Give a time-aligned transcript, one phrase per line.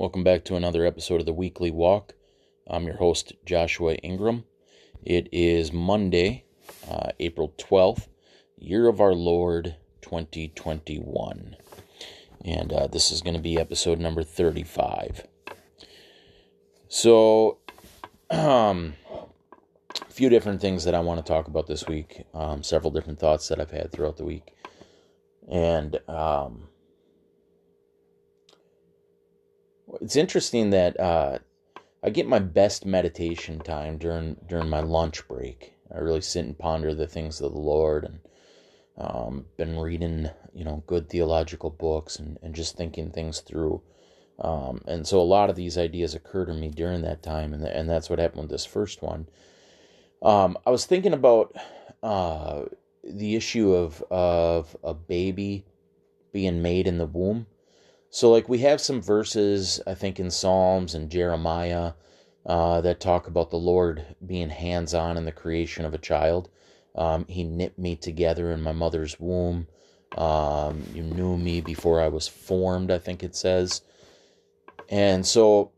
[0.00, 2.14] Welcome back to another episode of the Weekly Walk.
[2.66, 4.44] I'm your host, Joshua Ingram.
[5.04, 6.46] It is Monday,
[6.90, 8.08] uh, April 12th,
[8.56, 11.54] year of our Lord 2021.
[12.46, 15.26] And uh, this is going to be episode number 35.
[16.88, 17.58] So,
[18.30, 22.90] um, a few different things that I want to talk about this week, um, several
[22.90, 24.54] different thoughts that I've had throughout the week.
[25.46, 26.69] And, um,
[30.00, 31.38] it's interesting that uh,
[32.02, 35.74] I get my best meditation time during during my lunch break.
[35.94, 38.20] I really sit and ponder the things of the Lord and
[38.96, 43.82] um, been reading, you know, good theological books and, and just thinking things through.
[44.38, 47.64] Um, and so a lot of these ideas occur to me during that time, and,
[47.64, 49.26] and that's what happened with this first one.
[50.22, 51.56] Um, I was thinking about
[52.02, 52.64] uh,
[53.04, 55.64] the issue of of a baby
[56.32, 57.46] being made in the womb
[58.10, 61.92] so, like, we have some verses, I think, in Psalms and Jeremiah
[62.44, 66.50] uh, that talk about the Lord being hands on in the creation of a child.
[66.96, 69.68] Um, he knit me together in my mother's womb.
[70.18, 73.82] Um, you knew me before I was formed, I think it says.
[74.88, 75.70] And so,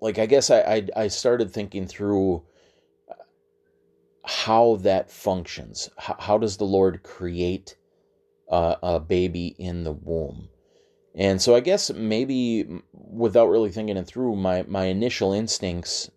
[0.00, 2.44] like, I guess I, I, I started thinking through
[4.24, 5.90] how that functions.
[5.98, 7.76] How, how does the Lord create
[8.48, 10.48] uh, a baby in the womb?
[11.14, 16.10] And so I guess maybe without really thinking it through, my, my initial instincts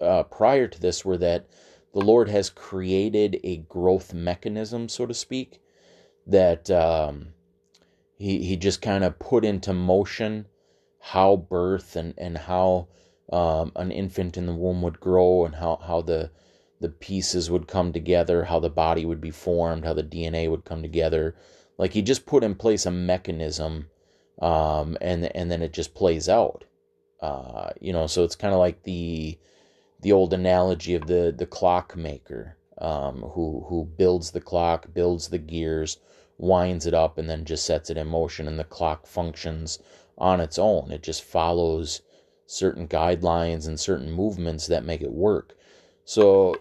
[0.00, 1.46] uh, prior to this were that
[1.94, 5.60] the Lord has created a growth mechanism, so to speak,
[6.26, 7.28] that um,
[8.18, 10.46] he, he just kind of put into motion
[10.98, 12.88] how birth and, and how
[13.32, 16.30] um, an infant in the womb would grow and how, how the,
[16.80, 20.64] the pieces would come together, how the body would be formed, how the DNA would
[20.64, 21.34] come together.
[21.78, 23.88] Like he just put in place a mechanism
[24.42, 26.64] um, and and then it just plays out.
[27.20, 29.38] Uh, you know, so it's kind of like the
[30.00, 35.38] the old analogy of the the clockmaker um, who who builds the clock, builds the
[35.38, 35.98] gears,
[36.38, 39.78] winds it up, and then just sets it in motion, and the clock functions
[40.18, 40.90] on its own.
[40.90, 42.02] It just follows
[42.46, 45.56] certain guidelines and certain movements that make it work.
[46.04, 46.56] So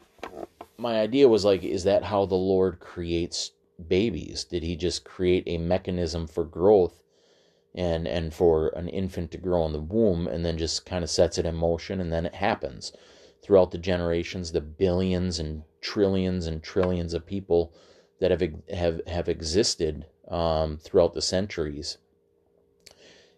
[0.78, 3.52] my idea was like, is that how the Lord creates
[3.88, 4.44] babies?
[4.44, 7.01] Did he just create a mechanism for growth
[7.74, 11.10] and and for an infant to grow in the womb and then just kind of
[11.10, 12.92] sets it in motion and then it happens.
[13.42, 17.74] Throughout the generations the billions and trillions and trillions of people
[18.20, 18.44] that have
[18.74, 21.98] have have existed um, throughout the centuries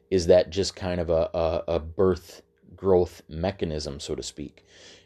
[0.10, 2.44] is that just kind of a, a, a birth
[2.76, 4.66] growth mechanism so to speak.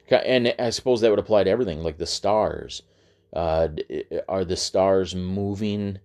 [0.09, 2.81] And i suppose that would apply to everything like the stars.
[3.33, 3.67] Uh,
[4.29, 5.99] are the stars moving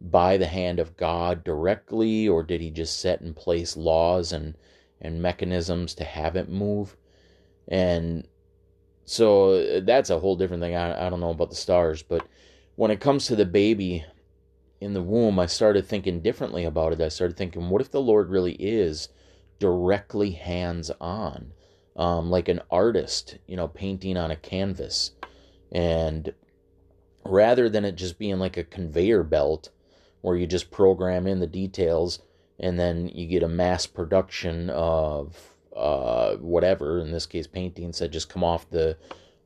[0.00, 4.54] by the hand of God directly, or did he just set in place laws and,
[5.00, 6.96] and mechanisms to have it move?
[7.66, 8.26] And
[9.04, 10.76] so that's a whole different thing.
[10.76, 12.26] I, I don't know about the stars, but
[12.76, 14.04] when it comes to the baby
[14.80, 17.00] in the womb, I started thinking differently about it.
[17.00, 19.08] I started thinking, what if the Lord really is
[19.58, 21.52] directly hands on,
[21.96, 25.12] um, like an artist, you know, painting on a canvas?
[25.72, 26.32] And
[27.24, 29.70] rather than it just being like a conveyor belt,
[30.28, 32.20] where you just program in the details
[32.60, 35.36] and then you get a mass production of
[35.74, 38.96] uh, whatever in this case paintings that just come off the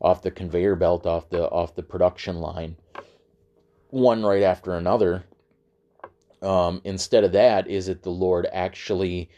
[0.00, 2.76] off the conveyor belt off the off the production line.
[3.91, 5.25] One right after another.
[6.41, 9.31] Um, instead of that is it the lord actually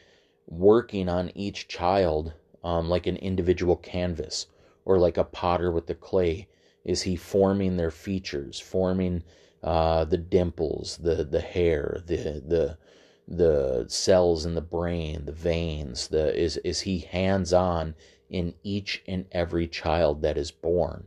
[0.47, 2.33] working on each child
[2.63, 4.47] um, like an individual canvas
[4.87, 6.49] or like a potter with the clay?
[6.83, 9.23] Is he forming their features forming
[9.65, 12.79] uh, the dimples, the the hair, the the
[13.27, 16.09] the cells in the brain, the veins.
[16.09, 17.95] The is is he hands on
[18.29, 21.07] in each and every child that is born.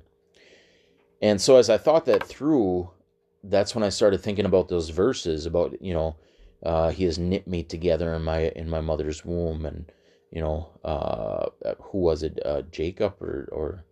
[1.22, 2.90] And so as I thought that through,
[3.44, 6.16] that's when I started thinking about those verses about you know
[6.64, 9.92] uh, he has knit me together in my in my mother's womb and
[10.32, 11.46] you know uh,
[11.80, 13.84] who was it uh, Jacob or or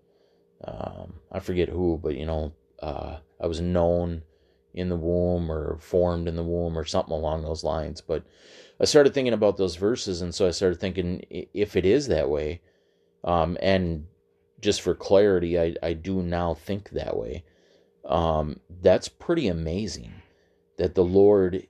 [0.63, 4.23] um, I forget who but you know uh, I was known
[4.75, 8.01] in the womb or formed in the womb or something along those lines.
[8.01, 8.23] But
[8.79, 12.29] I started thinking about those verses, and so I started thinking if it is that
[12.29, 12.61] way,
[13.23, 14.05] um, and
[14.59, 17.45] just for clarity, I, I do now think that way.
[18.03, 20.13] Um, that's pretty amazing
[20.77, 21.67] that the Lord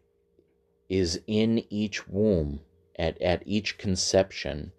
[0.90, 2.62] is in each womb
[2.98, 4.72] at, at each conception,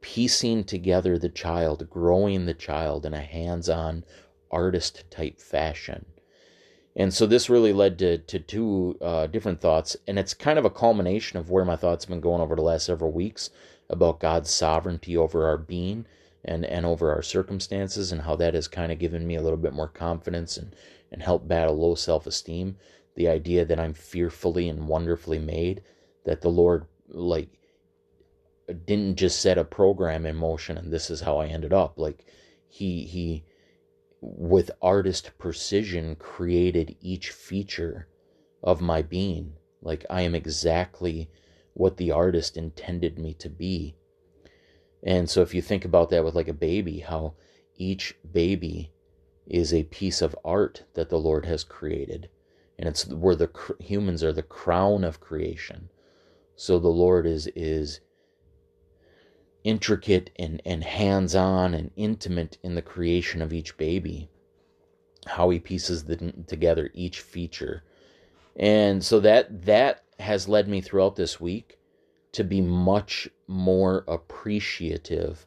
[0.00, 4.04] piecing together the child, growing the child in a hands on
[4.50, 6.06] artist type fashion
[6.96, 9.96] And so this really led to, to two uh, different thoughts.
[10.06, 12.62] And it's kind of a culmination of where my thoughts have been going over the
[12.62, 13.50] last several weeks
[13.88, 16.06] about God's sovereignty over our being
[16.44, 19.58] and, and over our circumstances and how that has kind of given me a little
[19.58, 20.74] bit more confidence and,
[21.12, 22.76] and helped battle low self esteem.
[23.14, 25.82] The idea that I'm fearfully and wonderfully made,
[26.24, 27.48] that the Lord, like,
[28.86, 31.98] didn't just set a program in motion and this is how I ended up.
[31.98, 32.24] Like,
[32.68, 33.44] he, he,
[34.20, 38.08] with artist precision created each feature
[38.62, 39.54] of my being.
[39.82, 41.30] Like I am exactly
[41.74, 43.96] what the artist intended me to be.
[45.02, 47.34] And so if you think about that with like a baby, how
[47.76, 48.92] each baby
[49.46, 52.28] is a piece of art that the Lord has created.
[52.78, 55.90] And it's where the humans are the crown of creation.
[56.56, 58.00] So the Lord is is
[59.64, 64.28] intricate and, and hands on and intimate in the creation of each baby,
[65.26, 66.16] how he pieces the,
[66.46, 67.82] together each feature.
[68.56, 71.78] And so that that has led me throughout this week
[72.32, 75.46] to be much more appreciative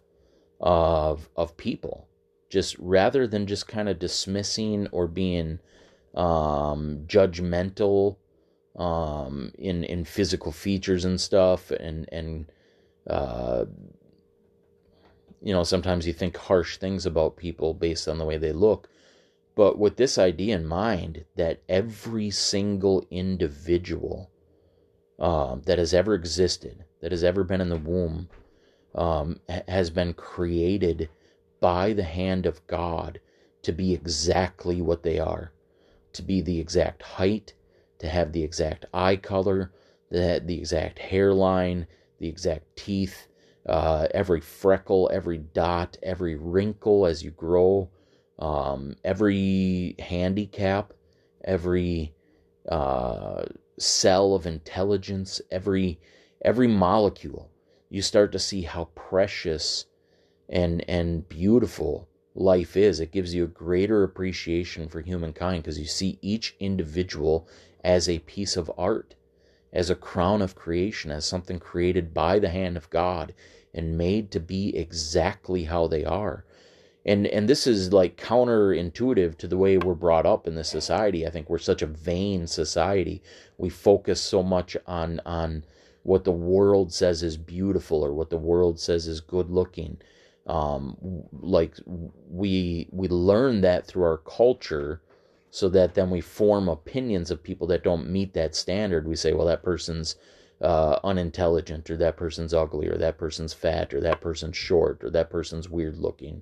[0.60, 2.08] of of people
[2.50, 5.60] just rather than just kind of dismissing or being
[6.16, 8.18] um, judgmental
[8.76, 12.46] um, in in physical features and stuff and and
[13.08, 13.66] uh,
[15.44, 18.90] you know, sometimes you think harsh things about people based on the way they look.
[19.56, 24.32] But with this idea in mind that every single individual
[25.20, 28.30] um, that has ever existed, that has ever been in the womb,
[28.96, 31.10] um, has been created
[31.60, 33.20] by the hand of God
[33.64, 35.52] to be exactly what they are,
[36.14, 37.54] to be the exact height,
[38.00, 39.72] to have the exact eye color,
[40.10, 41.86] the, the exact hairline,
[42.20, 43.28] the exact teeth,
[43.68, 47.90] uh, every freckle, every dot, every wrinkle as you grow,
[48.40, 50.94] um, every handicap,
[51.44, 52.14] every
[52.70, 53.44] uh,
[53.80, 56.00] cell of intelligence, every
[56.44, 57.50] every molecule.
[57.90, 59.86] You start to see how precious
[60.50, 63.00] and and beautiful life is.
[63.00, 67.48] It gives you a greater appreciation for humankind because you see each individual
[67.84, 69.16] as a piece of art
[69.74, 73.34] as a crown of creation, as something created by the hand of God
[73.74, 76.46] and made to be exactly how they are.
[77.06, 81.28] And and this is like counterintuitive to the way we're brought up in this society.
[81.28, 83.22] I think we're such a vain society.
[83.58, 85.66] We focus so much on on
[86.04, 89.98] what the world says is beautiful or what the world says is good looking.
[90.48, 90.96] Um,
[91.32, 95.02] like we we learn that through our culture
[95.54, 99.08] so that then we form opinions of people that don't meet that standard.
[99.08, 100.16] We say, well, that person's
[100.60, 105.12] uh, unintelligent, or that person's ugly, or that person's fat, or that person's short, or
[105.12, 106.42] that person's weird looking.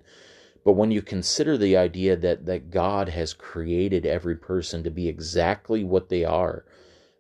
[0.63, 5.10] But when you consider the idea that, that God has created every person to be
[5.10, 6.64] exactly what they are,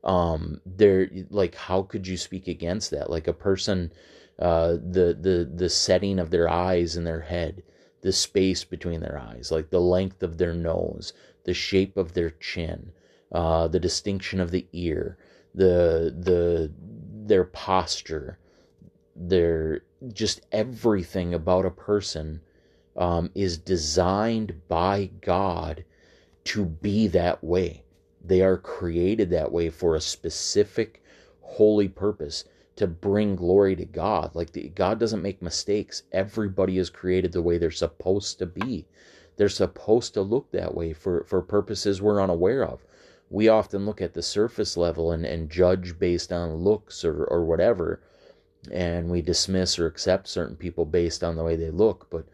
[0.05, 3.09] um, there, like, how could you speak against that?
[3.09, 3.91] Like a person,
[4.39, 7.63] uh, the the the setting of their eyes and their head,
[8.01, 12.29] the space between their eyes, like the length of their nose, the shape of their
[12.29, 12.91] chin,
[13.31, 15.17] uh, the distinction of the ear,
[15.53, 16.71] the the
[17.25, 18.37] their posture,
[19.15, 19.81] their
[20.13, 22.41] just everything about a person
[22.97, 25.83] um, is designed by God
[26.43, 27.83] to be that way.
[28.23, 31.01] They are created that way for a specific
[31.41, 32.45] holy purpose
[32.75, 34.35] to bring glory to God.
[34.35, 36.03] Like the, God doesn't make mistakes.
[36.11, 38.85] Everybody is created the way they're supposed to be.
[39.37, 42.85] They're supposed to look that way for, for purposes we're unaware of.
[43.29, 47.45] We often look at the surface level and, and judge based on looks or, or
[47.45, 48.01] whatever,
[48.69, 52.07] and we dismiss or accept certain people based on the way they look.
[52.09, 52.25] But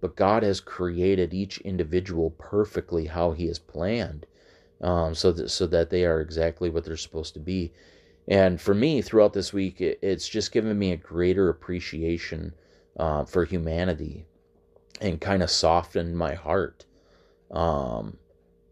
[0.00, 4.26] but God has created each individual perfectly how He has planned,
[4.80, 7.72] um, so that so that they are exactly what they're supposed to be.
[8.26, 12.54] And for me, throughout this week, it, it's just given me a greater appreciation
[12.96, 14.26] uh, for humanity
[15.00, 16.84] and kind of softened my heart
[17.50, 18.18] um,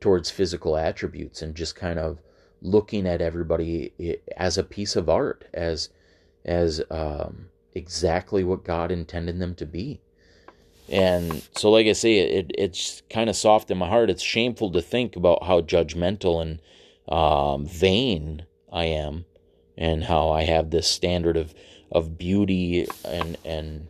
[0.00, 2.21] towards physical attributes and just kind of
[2.62, 5.90] looking at everybody as a piece of art, as
[6.45, 10.00] as um, exactly what God intended them to be.
[10.88, 14.11] And so, like I say, it, it's kind of soft in my heart.
[14.11, 16.61] It's shameful to think about how judgmental and
[17.09, 19.25] um, vain I am,
[19.78, 21.54] and how I have this standard of
[21.93, 23.88] of beauty and and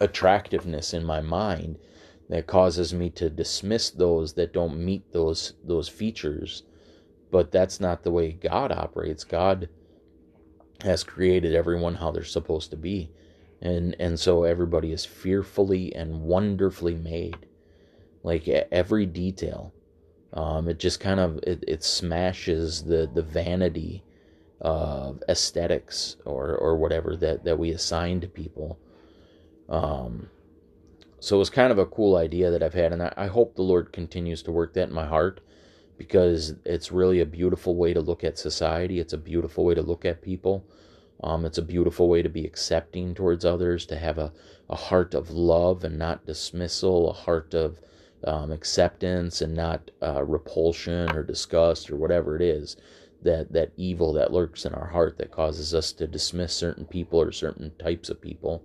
[0.00, 1.78] attractiveness in my mind
[2.28, 6.62] that causes me to dismiss those that don't meet those those features.
[7.30, 9.24] But that's not the way God operates.
[9.24, 9.68] God
[10.82, 13.10] has created everyone how they're supposed to be.
[13.60, 17.46] And and so everybody is fearfully and wonderfully made.
[18.22, 19.72] Like every detail.
[20.32, 24.04] Um, it just kind of it, it smashes the the vanity
[24.60, 28.78] of aesthetics or or whatever that that we assign to people.
[29.70, 30.28] Um,
[31.20, 33.54] so it was kind of a cool idea that I've had, and I, I hope
[33.54, 35.40] the Lord continues to work that in my heart
[35.98, 38.98] because it's really a beautiful way to look at society.
[38.98, 40.64] It's a beautiful way to look at people.
[41.22, 44.32] Um, it's a beautiful way to be accepting towards others, to have a,
[44.70, 47.78] a heart of love and not dismissal, a heart of
[48.24, 52.76] um, acceptance and not uh, repulsion or disgust or whatever it is
[53.22, 57.20] that that evil that lurks in our heart that causes us to dismiss certain people
[57.20, 58.62] or certain types of people.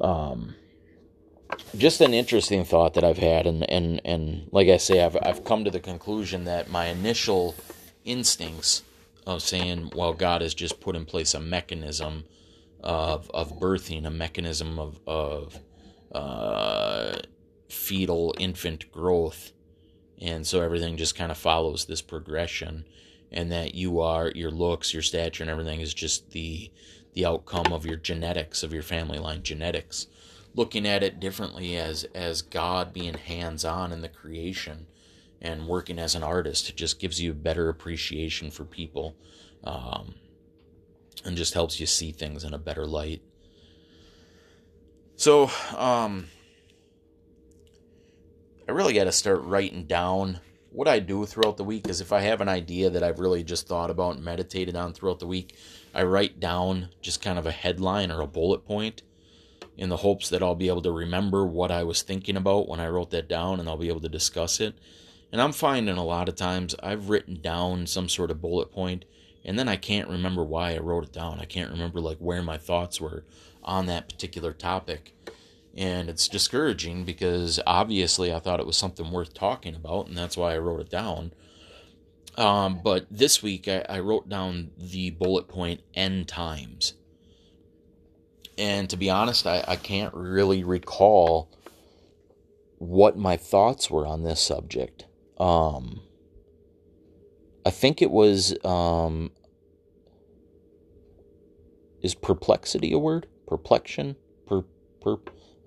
[0.00, 0.54] Um,
[1.76, 5.44] just an interesting thought that I've had, and and and like I say, I've I've
[5.44, 7.54] come to the conclusion that my initial
[8.04, 8.82] instincts
[9.26, 12.24] of saying, well, God has just put in place a mechanism
[12.80, 15.58] of of birthing, a mechanism of of
[16.12, 17.18] uh,
[17.68, 19.52] fetal infant growth,
[20.20, 22.84] and so everything just kind of follows this progression,
[23.30, 26.70] and that you are your looks, your stature, and everything is just the
[27.14, 30.06] the outcome of your genetics of your family line genetics.
[30.54, 34.86] Looking at it differently as as God being hands on in the creation
[35.40, 36.68] and working as an artist.
[36.68, 39.16] It just gives you a better appreciation for people
[39.64, 40.14] um,
[41.24, 43.22] and just helps you see things in a better light.
[45.16, 46.28] So, um,
[48.68, 50.40] I really got to start writing down
[50.70, 51.88] what I do throughout the week.
[51.88, 54.92] Is if I have an idea that I've really just thought about and meditated on
[54.92, 55.56] throughout the week,
[55.94, 59.02] I write down just kind of a headline or a bullet point
[59.76, 62.80] in the hopes that I'll be able to remember what I was thinking about when
[62.80, 64.74] I wrote that down and I'll be able to discuss it.
[65.32, 69.04] And I'm finding a lot of times I've written down some sort of bullet point
[69.44, 71.40] and then I can't remember why I wrote it down.
[71.40, 73.24] I can't remember like where my thoughts were
[73.62, 75.14] on that particular topic.
[75.76, 80.36] And it's discouraging because obviously I thought it was something worth talking about, and that's
[80.36, 81.32] why I wrote it down.
[82.36, 86.94] Um, but this week I, I wrote down the bullet point end times.
[88.56, 91.50] And to be honest, I, I can't really recall
[92.78, 95.06] what my thoughts were on this subject.
[95.38, 96.02] Um,
[97.64, 99.30] I think it was um,
[102.02, 103.26] is perplexity a word?
[103.46, 104.16] Perplexion?
[104.46, 104.64] Per,
[105.00, 105.18] per,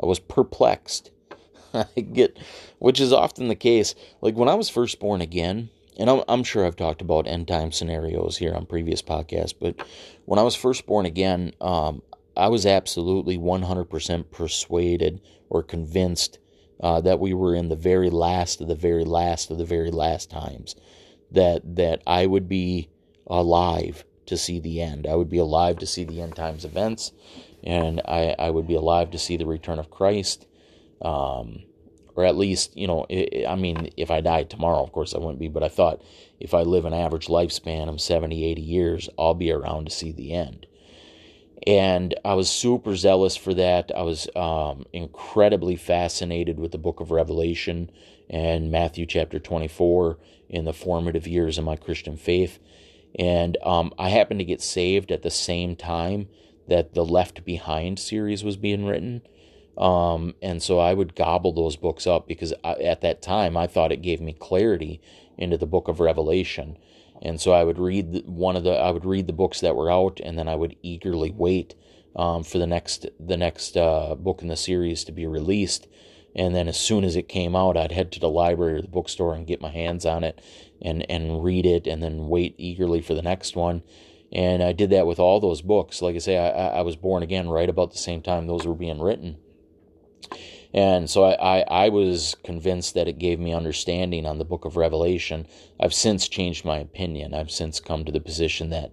[0.01, 1.11] I was perplexed.
[1.73, 2.37] I get,
[2.79, 3.95] which is often the case.
[4.21, 7.47] Like when I was first born again, and I'm, I'm sure I've talked about end
[7.47, 9.75] time scenarios here on previous podcasts, but
[10.25, 12.01] when I was first born again, um,
[12.35, 16.39] I was absolutely 100% persuaded or convinced
[16.81, 19.91] uh, that we were in the very last of the very last of the very
[19.91, 20.75] last times.
[21.31, 22.89] That that I would be
[23.27, 25.07] alive to see the end.
[25.07, 27.11] I would be alive to see the end times events,
[27.63, 30.45] and I, I would be alive to see the return of Christ.
[31.01, 31.63] Um,
[32.15, 33.05] or at least, you know,
[33.47, 36.01] I mean, if I died tomorrow, of course I wouldn't be, but I thought
[36.39, 40.11] if I live an average lifespan of 70, 80 years, I'll be around to see
[40.11, 40.67] the end
[41.65, 43.91] and I was super zealous for that.
[43.95, 47.89] I was um, incredibly fascinated with the book of Revelation
[48.29, 50.17] and Matthew chapter 24
[50.49, 52.59] in the formative years of my Christian faith.
[53.17, 56.27] And um, I happened to get saved at the same time
[56.67, 59.21] that the Left Behind series was being written.
[59.77, 63.67] Um, and so I would gobble those books up because I, at that time I
[63.67, 65.01] thought it gave me clarity
[65.37, 66.77] into the book of Revelation
[67.23, 69.89] and so I would read one of the I would read the books that were
[69.89, 71.73] out, and then I would eagerly wait
[72.17, 75.87] um, for the next the next uh, book in the series to be released.
[76.35, 78.87] And then as soon as it came out, I'd head to the library or the
[78.87, 80.41] bookstore and get my hands on it
[80.81, 83.83] and and read it, and then wait eagerly for the next one.
[84.33, 86.01] And I did that with all those books.
[86.01, 88.75] Like I say, I, I was born again right about the same time those were
[88.75, 89.37] being written.
[90.73, 94.65] And so I, I, I, was convinced that it gave me understanding on the book
[94.65, 95.45] of Revelation.
[95.79, 97.35] I've since changed my opinion.
[97.35, 98.91] I've since come to the position that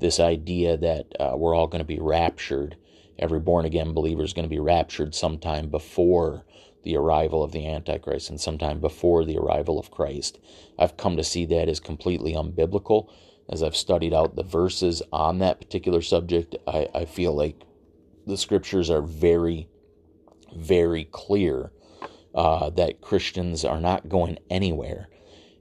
[0.00, 2.76] this idea that uh, we're all going to be raptured,
[3.18, 6.44] every born again believer is going to be raptured sometime before
[6.82, 10.38] the arrival of the Antichrist and sometime before the arrival of Christ.
[10.78, 13.10] I've come to see that as completely unbiblical.
[13.50, 17.62] As I've studied out the verses on that particular subject, I, I feel like
[18.26, 19.68] the scriptures are very
[20.54, 21.72] very clear
[22.34, 25.08] uh, that Christians are not going anywhere.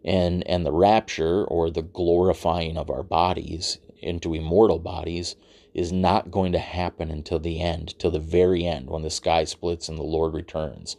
[0.03, 5.35] And, and the rapture or the glorifying of our bodies into immortal bodies
[5.73, 9.43] is not going to happen until the end, till the very end, when the sky
[9.43, 10.97] splits and the Lord returns.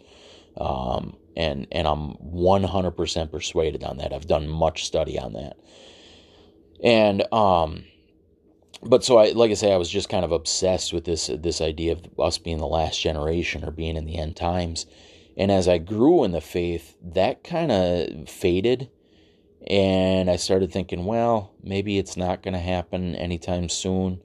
[0.57, 4.13] Um, and and I'm 100% persuaded on that.
[4.13, 5.57] I've done much study on that.
[6.83, 7.85] And um,
[8.83, 11.61] but so I like I say I was just kind of obsessed with this this
[11.61, 14.87] idea of us being the last generation or being in the end times
[15.37, 18.91] And as I grew in the faith, that kind of faded.
[19.69, 24.21] And I started thinking, well, maybe it's not going to happen anytime soon.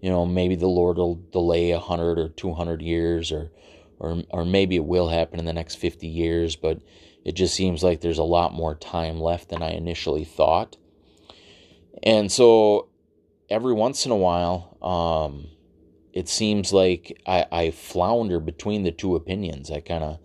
[0.00, 3.50] You know, maybe the Lord will delay a hundred or two hundred years, or,
[3.98, 6.56] or, or maybe it will happen in the next fifty years.
[6.56, 6.80] But
[7.24, 10.76] it just seems like there's a lot more time left than I initially thought.
[12.02, 12.88] And so
[13.52, 15.46] every once in a while, um,
[16.12, 19.70] it seems like I, I flounder between the two opinions.
[19.70, 20.18] I kind of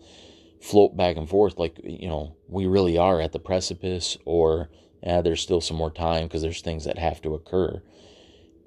[0.62, 4.69] float back and forth, like, you know, we really are at the precipice, or
[5.03, 7.81] yeah, there's still some more time because there's things that have to occur.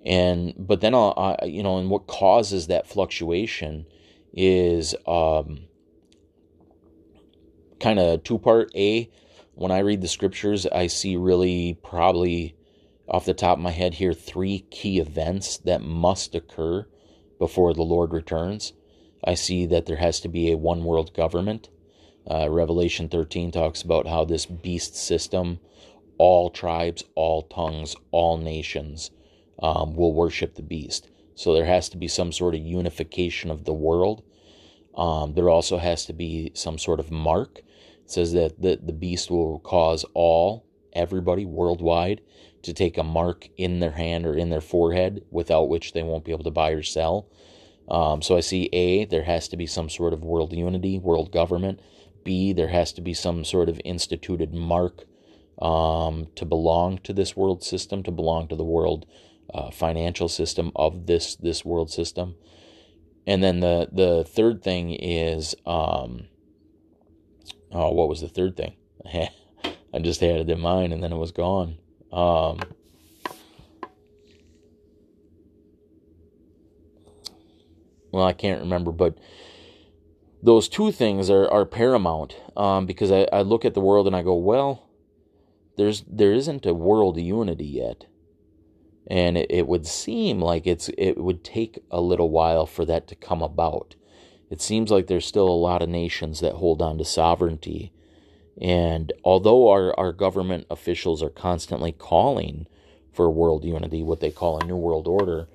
[0.05, 3.87] And, but then, I'll, I, you know, and what causes that fluctuation
[4.33, 5.65] is um,
[7.81, 8.71] kind of two part.
[8.75, 9.11] A,
[9.55, 12.55] when I read the scriptures, I see really probably
[13.11, 16.87] off the top of my head here three key events that must occur
[17.39, 18.73] before the Lord returns.
[19.25, 21.69] I see that there has to be a one world government.
[22.31, 25.59] Uh, Revelation 13 talks about how this beast system,
[26.19, 29.11] all tribes, all tongues, all nations
[29.61, 31.11] um, will worship the beast.
[31.35, 34.23] So there has to be some sort of unification of the world.
[34.95, 37.59] Um, there also has to be some sort of mark.
[38.05, 42.21] It says that the, the beast will cause all, everybody worldwide,
[42.63, 46.25] to take a mark in their hand or in their forehead without which they won't
[46.25, 47.29] be able to buy or sell.
[47.89, 51.33] Um, so I see A, there has to be some sort of world unity, world
[51.33, 51.81] government.
[52.23, 55.05] B, there has to be some sort of instituted mark
[55.61, 59.07] um, to belong to this world system, to belong to the world
[59.53, 62.37] uh, financial system of this this world system.
[63.27, 66.29] And then the the third thing is, um,
[67.73, 68.75] oh, what was the third thing?
[69.93, 71.79] I just had it in mind and then it was gone.
[72.13, 72.59] Um,
[78.11, 79.17] well, I can't remember, but
[80.43, 84.17] those two things are, are paramount um, because I, I look at the world and
[84.17, 84.89] I go, well,
[85.77, 88.07] there's there isn't a world unity yet,
[89.07, 93.07] and it, it would seem like it's it would take a little while for that
[93.09, 93.95] to come about.
[94.51, 97.93] It seems like there's still a lot of nations that hold on to sovereignty
[98.61, 102.67] and although our, our government officials are constantly calling
[103.13, 105.49] for world unity, what they call a new world order,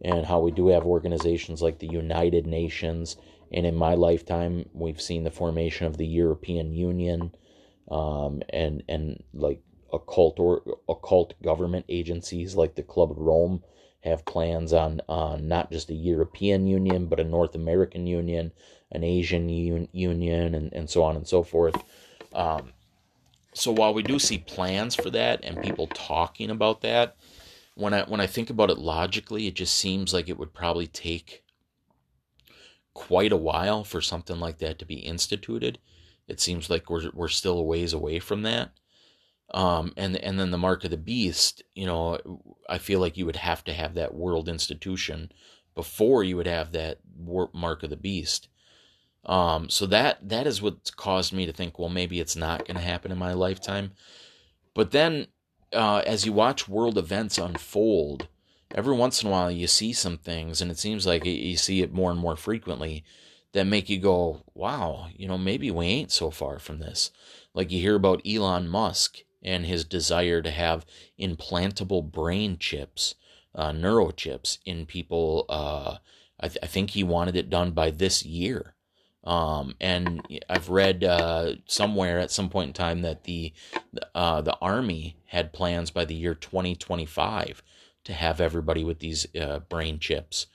[0.00, 3.16] and how we do have organizations like the United Nations,
[3.52, 7.34] and in my lifetime, we've seen the formation of the European Union,
[7.90, 9.60] um, and and like
[9.92, 13.62] occult or occult government agencies like the Club of Rome
[14.00, 18.52] have plans on on not just a European Union, but a North American Union,
[18.90, 21.84] an Asian un- Union, and, and so on and so forth.
[22.34, 22.72] Um,
[23.54, 27.16] so while we do see plans for that and people talking about that,
[27.74, 30.86] when I when I think about it logically, it just seems like it would probably
[30.86, 31.44] take
[32.94, 35.78] quite a while for something like that to be instituted.
[36.28, 38.72] It seems like we're we're still a ways away from that.
[39.52, 42.18] Um, and and then the mark of the beast, you know,
[42.68, 45.30] I feel like you would have to have that world institution
[45.74, 47.00] before you would have that
[47.52, 48.48] mark of the beast.
[49.24, 52.76] Um, so that that is what's caused me to think, well, maybe it's not going
[52.76, 53.92] to happen in my lifetime.
[54.74, 55.28] But then,
[55.72, 58.28] uh, as you watch world events unfold,
[58.74, 61.82] every once in a while you see some things, and it seems like you see
[61.82, 63.04] it more and more frequently
[63.52, 67.10] that make you go, wow, you know, maybe we ain't so far from this.
[67.54, 70.86] Like you hear about Elon Musk and his desire to have
[71.20, 73.14] implantable brain chips,
[73.54, 75.44] uh, neurochips in people.
[75.48, 75.98] Uh,
[76.40, 78.74] I, th- I think he wanted it done by this year.
[79.24, 83.52] Um, and I've read uh, somewhere at some point in time that the
[84.14, 87.62] uh, the army had plans by the year 2025
[88.04, 90.46] to have everybody with these uh, brain chips.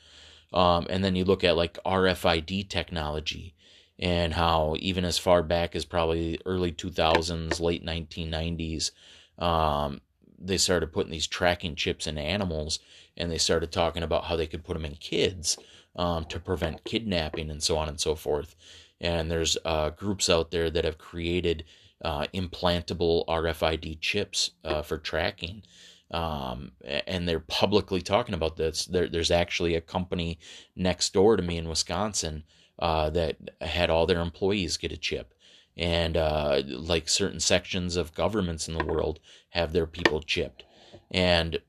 [0.53, 3.53] Um, and then you look at like RFID technology
[3.99, 8.91] and how even as far back as probably early 2000s, late 1990s,
[9.39, 10.01] um,
[10.39, 12.79] they started putting these tracking chips in animals
[13.15, 15.57] and they started talking about how they could put them in kids
[15.97, 18.55] um, to prevent kidnapping and so on and so forth.
[18.99, 21.65] And there's uh, groups out there that have created
[22.03, 25.63] uh, implantable RFID chips uh, for tracking.
[26.11, 28.85] Um, and they're publicly talking about this.
[28.85, 30.39] There, there's actually a company
[30.75, 32.43] next door to me in Wisconsin
[32.79, 35.33] uh, that had all their employees get a chip.
[35.75, 40.63] And uh, like certain sections of governments in the world have their people chipped.
[41.11, 41.59] And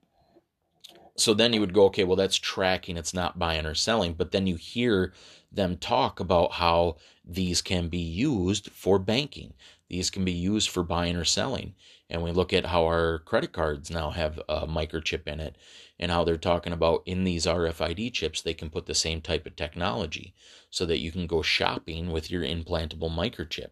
[1.18, 4.14] so then you would go, okay, well, that's tracking, it's not buying or selling.
[4.14, 5.12] But then you hear
[5.50, 9.54] them talk about how these can be used for banking.
[9.88, 11.74] These can be used for buying or selling.
[12.10, 15.56] And we look at how our credit cards now have a microchip in it
[15.98, 19.46] and how they're talking about in these RFID chips, they can put the same type
[19.46, 20.34] of technology
[20.70, 23.70] so that you can go shopping with your implantable microchip.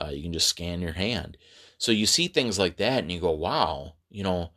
[0.00, 1.36] Uh, you can just scan your hand.
[1.78, 4.50] So you see things like that and you go, wow, you know,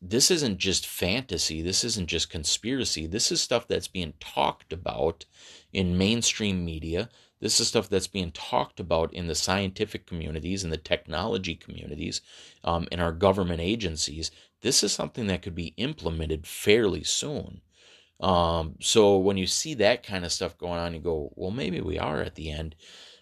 [0.00, 1.62] this isn't just fantasy.
[1.62, 3.06] This isn't just conspiracy.
[3.06, 5.24] This is stuff that's being talked about
[5.72, 7.08] in mainstream media.
[7.40, 12.20] This is stuff that's being talked about in the scientific communities and the technology communities,
[12.62, 14.30] um, in our government agencies.
[14.60, 17.60] This is something that could be implemented fairly soon.
[18.20, 21.80] Um, so when you see that kind of stuff going on, you go, well, maybe
[21.80, 22.76] we are at the end.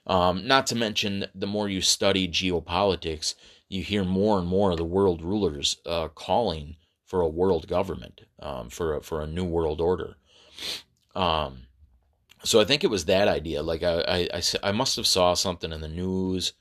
[0.07, 3.35] Um, not to mention, the more you study geopolitics,
[3.70, 8.22] you hear more and more of the world rulers uh, calling for a world government,
[8.40, 10.16] um, for a, for a new world order.
[11.14, 11.62] Um,
[12.42, 13.62] so I think it was that idea.
[13.62, 16.52] Like I, I, I, must have saw something in the news.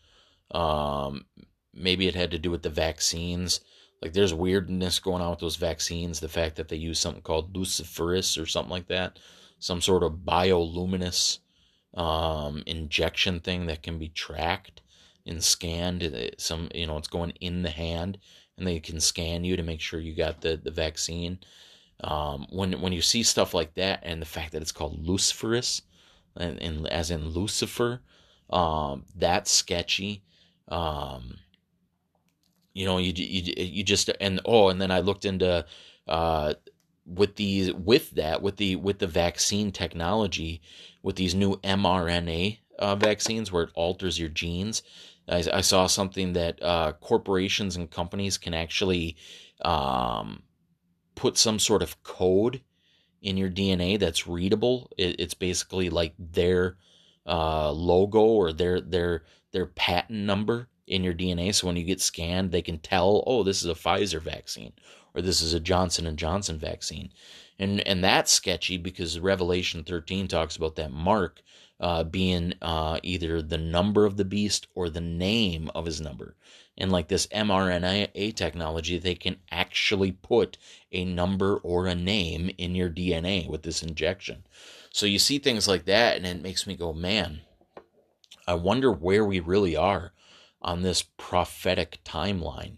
[0.52, 1.26] Um,
[1.74, 3.62] maybe it had to do with the vaccines.
[4.02, 6.20] Like there's weirdness going on with those vaccines.
[6.20, 9.18] The fact that they use something called luciferase or something like that,
[9.58, 11.40] some sort of bioluminous
[11.96, 14.82] um, injection thing that can be tracked
[15.30, 16.34] and scanned.
[16.38, 18.18] Some you know it's going in the hand,
[18.58, 21.40] and they can scan you to make sure you got the the vaccine.
[22.02, 25.82] Um, when when you see stuff like that, and the fact that it's called luciferase,
[26.36, 28.02] and, and as in Lucifer,
[28.50, 30.24] um, that's sketchy.
[30.68, 31.38] Um,
[32.74, 35.66] you know, you, you you just and oh, and then I looked into
[36.08, 36.54] uh,
[37.06, 40.62] with these with that with the with the vaccine technology
[41.02, 44.82] with these new mRNA uh, vaccines where it alters your genes.
[45.30, 49.18] I, I saw something that uh, corporations and companies can actually
[49.62, 50.44] um,
[51.16, 52.62] put some sort of code
[53.22, 54.92] in your DNA that's readable.
[54.98, 56.78] It, it's basically like their
[57.26, 61.54] uh, logo or their their their patent number in your DNA.
[61.54, 64.74] So when you get scanned, they can tell, oh, this is a Pfizer vaccine
[65.14, 67.12] or this is a Johnson and Johnson vaccine,
[67.58, 71.42] and and that's sketchy because Revelation 13 talks about that mark
[71.80, 76.36] uh, being uh, either the number of the beast or the name of his number.
[76.78, 80.58] And like this mRNA technology, they can actually put
[80.92, 84.44] a number or a name in your DNA with this injection.
[84.92, 87.42] So you see things like that, and it makes me go, man,
[88.48, 90.14] I wonder where we really are
[90.62, 92.78] on this prophetic timeline.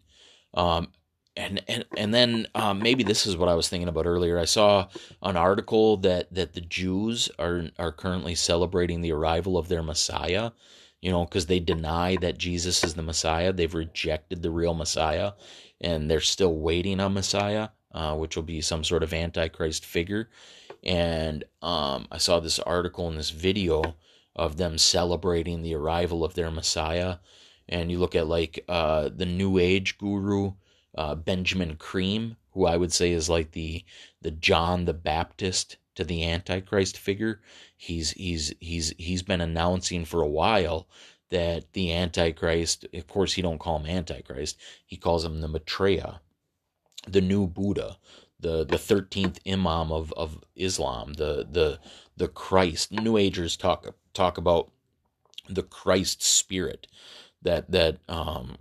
[0.53, 0.89] Um,
[1.35, 4.37] and and and then um, maybe this is what I was thinking about earlier.
[4.37, 4.87] I saw
[5.21, 10.51] an article that that the Jews are are currently celebrating the arrival of their Messiah.
[11.01, 13.51] You know, because they deny that Jesus is the Messiah.
[13.51, 15.31] They've rejected the real Messiah,
[15.79, 20.29] and they're still waiting on Messiah, uh, which will be some sort of antichrist figure.
[20.83, 23.95] And um, I saw this article and this video
[24.35, 27.17] of them celebrating the arrival of their Messiah.
[27.67, 30.53] And you look at like uh, the New Age guru
[30.95, 33.83] uh, Benjamin Creme, who I would say is like the
[34.21, 37.41] the John the Baptist to the Antichrist figure.
[37.77, 40.87] He's he's he's he's been announcing for a while
[41.29, 44.57] that the Antichrist, of course, he don't call him Antichrist.
[44.85, 46.19] He calls him the Maitreya,
[47.07, 47.97] the new Buddha,
[48.39, 51.79] the the thirteenth Imam of, of Islam, the the
[52.17, 52.91] the Christ.
[52.91, 54.71] New Agers talk talk about
[55.47, 56.87] the Christ spirit
[57.41, 58.57] that that um,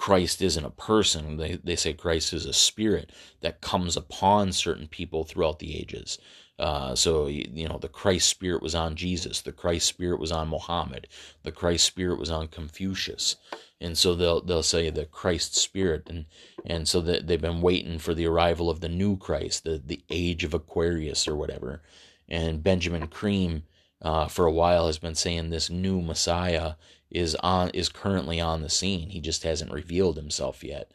[0.00, 1.36] Christ isn't a person.
[1.36, 6.18] They, they say Christ is a spirit that comes upon certain people throughout the ages.
[6.58, 9.42] Uh, so, you know, the Christ spirit was on Jesus.
[9.42, 11.06] The Christ spirit was on Muhammad.
[11.42, 13.36] The Christ spirit was on Confucius.
[13.78, 16.08] And so they'll, they'll say the Christ spirit.
[16.08, 16.24] And,
[16.64, 20.02] and so that they've been waiting for the arrival of the new Christ, the, the
[20.08, 21.82] age of Aquarius or whatever.
[22.26, 23.64] And Benjamin Creme,
[24.00, 26.76] uh, for a while, has been saying this new Messiah
[27.10, 29.10] is on is currently on the scene.
[29.10, 30.92] He just hasn't revealed himself yet.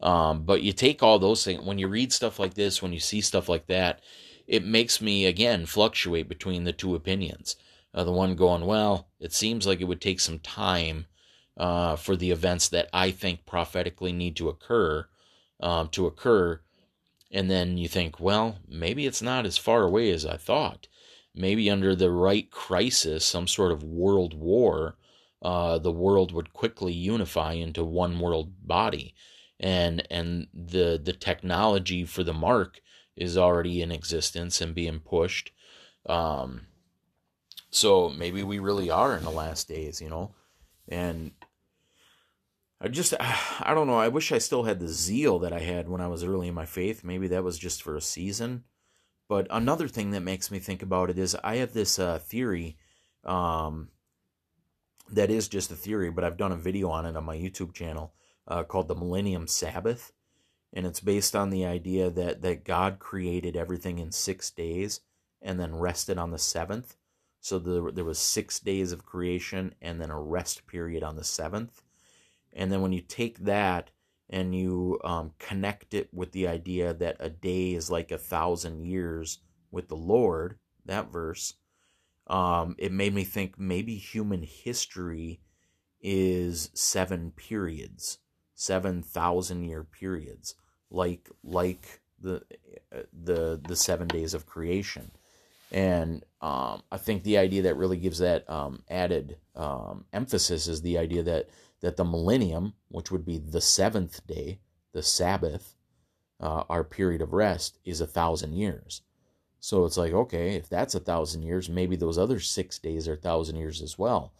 [0.00, 3.00] Um, but you take all those things when you read stuff like this, when you
[3.00, 4.00] see stuff like that,
[4.46, 7.56] it makes me again fluctuate between the two opinions.
[7.92, 11.06] Uh, the one going, well, it seems like it would take some time
[11.56, 15.06] uh, for the events that I think prophetically need to occur
[15.60, 16.60] um, to occur,
[17.30, 20.88] and then you think, well, maybe it's not as far away as I thought.
[21.34, 24.96] Maybe under the right crisis, some sort of world war,
[25.42, 29.14] uh, the world would quickly unify into one world body,
[29.58, 32.80] and and the the technology for the mark
[33.16, 35.52] is already in existence and being pushed.
[36.06, 36.66] Um,
[37.70, 40.34] so maybe we really are in the last days, you know,
[40.88, 41.32] and
[42.80, 43.98] I just I don't know.
[43.98, 46.54] I wish I still had the zeal that I had when I was early in
[46.54, 47.04] my faith.
[47.04, 48.64] Maybe that was just for a season,
[49.28, 52.76] But another thing that makes me think about it is I have this uh, theory
[53.24, 53.90] um,
[55.12, 57.72] that is just a theory, but I've done a video on it on my YouTube
[57.72, 58.12] channel
[58.46, 60.12] uh, called the Millennium Sabbath.
[60.72, 65.00] And it's based on the idea that, that God created everything in six days
[65.42, 66.96] and then rested on the seventh.
[67.40, 71.24] So the, there was six days of creation and then a rest period on the
[71.24, 71.82] seventh.
[72.52, 73.90] And then when you take that
[74.28, 78.84] and you um, connect it with the idea that a day is like a thousand
[78.84, 79.38] years
[79.72, 81.54] with the Lord, that verse,
[82.30, 85.40] um, it made me think maybe human history
[86.00, 88.18] is seven periods,
[88.54, 90.54] seven thousand year periods,
[90.90, 92.42] like like the
[93.12, 95.10] the the seven days of creation,
[95.72, 100.82] and um, I think the idea that really gives that um, added um, emphasis is
[100.82, 101.48] the idea that
[101.80, 104.60] that the millennium, which would be the seventh day,
[104.92, 105.74] the Sabbath,
[106.38, 109.02] uh, our period of rest, is a thousand years.
[109.60, 113.14] So it's like, okay, if that's a thousand years, maybe those other six days are
[113.14, 114.32] a thousand years as well.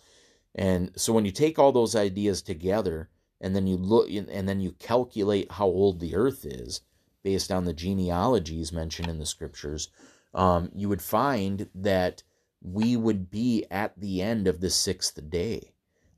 [0.55, 4.61] And so when you take all those ideas together and then you look and then
[4.61, 6.81] you calculate how old the earth is
[7.23, 9.91] based on the genealogies mentioned in the scriptures,
[10.35, 12.23] um, you would find that
[12.63, 15.73] we would be at the end of the sixth day.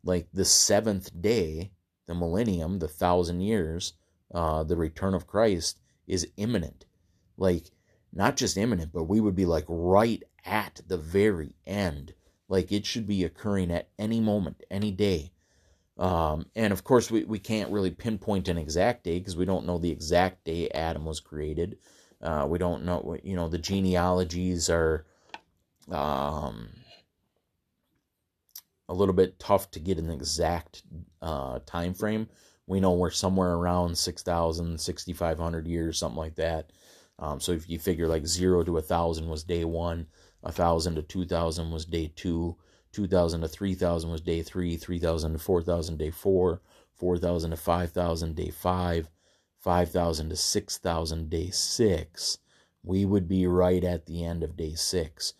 [0.05, 1.73] Like the seventh day,
[2.07, 3.95] the millennium, the thousand years,
[4.35, 6.85] uh, the return of Christ is imminent.
[7.37, 7.71] Like
[8.13, 12.15] not just imminent, but we would be like right at the very end.
[12.49, 15.33] Like it should be occurring at any moment, any day.
[15.99, 19.67] Um, and of course, we, we can't really pinpoint an exact day because we don't
[19.67, 21.79] know the exact day Adam was created.
[22.21, 25.07] Uh, we don't know, you know, the genealogies are
[25.91, 26.69] um,
[28.89, 30.83] a little bit tough to get an exact
[31.21, 32.29] uh, time frame.
[32.67, 36.71] We know we're somewhere around 6,000, 6,500 years, something like that.
[37.23, 40.09] Um, so if you figure like zero to a thousand was day one,
[40.43, 42.57] a thousand to two thousand was day two,
[42.91, 46.61] two thousand to three thousand was day three, three thousand to four thousand day four,
[46.93, 49.09] four thousand to five thousand day five,
[49.61, 52.39] five thousand to six thousand day six,
[52.83, 55.35] we would be right at the end of day six.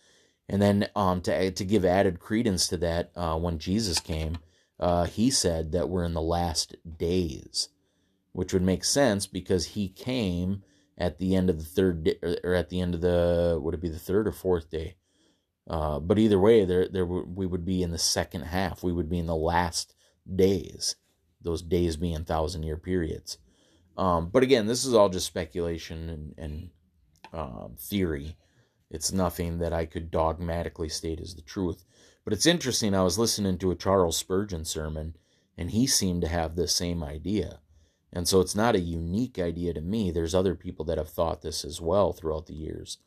[0.47, 4.37] And then um, to to give added credence to that, uh, when Jesus came,
[4.79, 7.67] uh, he said that we're in the last days,
[8.31, 10.63] which would make sense because he came
[10.97, 13.81] at the end of the third day, or at the end of the would it
[13.81, 14.95] be the third or fourth day?
[15.69, 18.83] Uh, but either way, there there we would be in the second half.
[18.83, 19.95] We would be in the last
[20.35, 20.95] days.
[21.41, 23.37] Those days being thousand year periods.
[23.97, 26.69] Um, but again, this is all just speculation and, and
[27.33, 28.37] um, theory.
[28.89, 31.83] It's nothing that I could dogmatically state as the truth.
[32.23, 32.95] But it's interesting.
[32.95, 35.15] I was listening to a Charles Spurgeon sermon,
[35.57, 37.59] and he seemed to have the same idea.
[38.13, 40.11] And so it's not a unique idea to me.
[40.11, 42.99] There's other people that have thought this as well throughout the years.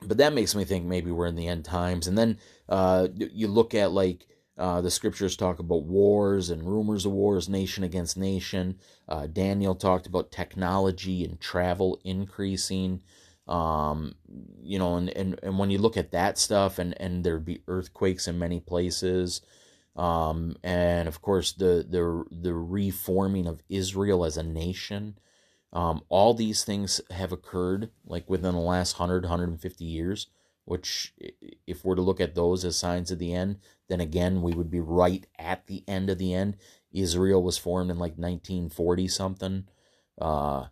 [0.00, 2.06] But that makes me think maybe we're in the end times.
[2.06, 7.04] And then uh, you look at like uh, the scriptures talk about wars and rumors
[7.04, 8.78] of wars, nation against nation.
[9.08, 13.02] Uh, Daniel talked about technology and travel increasing.
[13.48, 14.14] Um,
[14.62, 17.62] you know, and, and, and when you look at that stuff, and, and there'd be
[17.66, 19.42] earthquakes in many places
[19.96, 25.18] um, and of course the the the reforming of Israel as a nation.
[25.72, 30.28] Um, all these things have occurred like within the last 100 150 years
[30.64, 31.12] which
[31.66, 34.70] if we're to look at those as signs of the end then again we would
[34.70, 36.56] be right at the end of the end
[36.92, 39.64] israel was formed in like 1940 something
[40.20, 40.66] uh,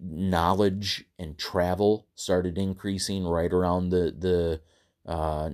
[0.00, 4.60] knowledge and travel started increasing right around the the
[5.10, 5.50] uh,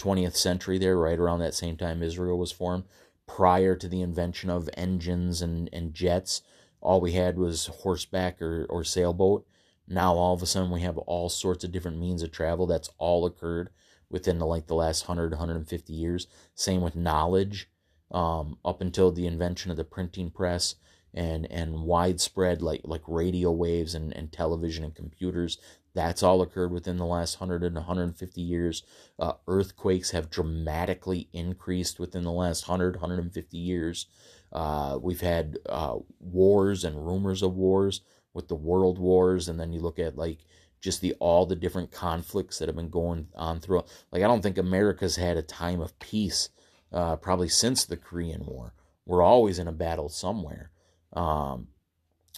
[0.00, 2.84] 20th century there, right around that same time Israel was formed,
[3.26, 6.42] prior to the invention of engines and, and jets.
[6.80, 9.46] All we had was horseback or, or sailboat.
[9.86, 12.66] Now all of a sudden we have all sorts of different means of travel.
[12.66, 13.70] That's all occurred
[14.08, 16.26] within the, like the last 100, 150 years.
[16.54, 17.68] Same with knowledge.
[18.10, 20.74] Um, up until the invention of the printing press
[21.14, 25.58] and and widespread like like radio waves and, and television and computers
[25.94, 28.82] that's all occurred within the last 100 and 150 years.
[29.18, 34.06] Uh, earthquakes have dramatically increased within the last 100, 150 years.
[34.52, 38.02] Uh, we've had uh, wars and rumors of wars
[38.34, 40.38] with the world wars, and then you look at like
[40.80, 43.82] just the all the different conflicts that have been going on through.
[44.12, 46.48] Like I don't think America's had a time of peace
[46.92, 48.74] uh, probably since the Korean War.
[49.06, 50.70] We're always in a battle somewhere.
[51.12, 51.68] Um,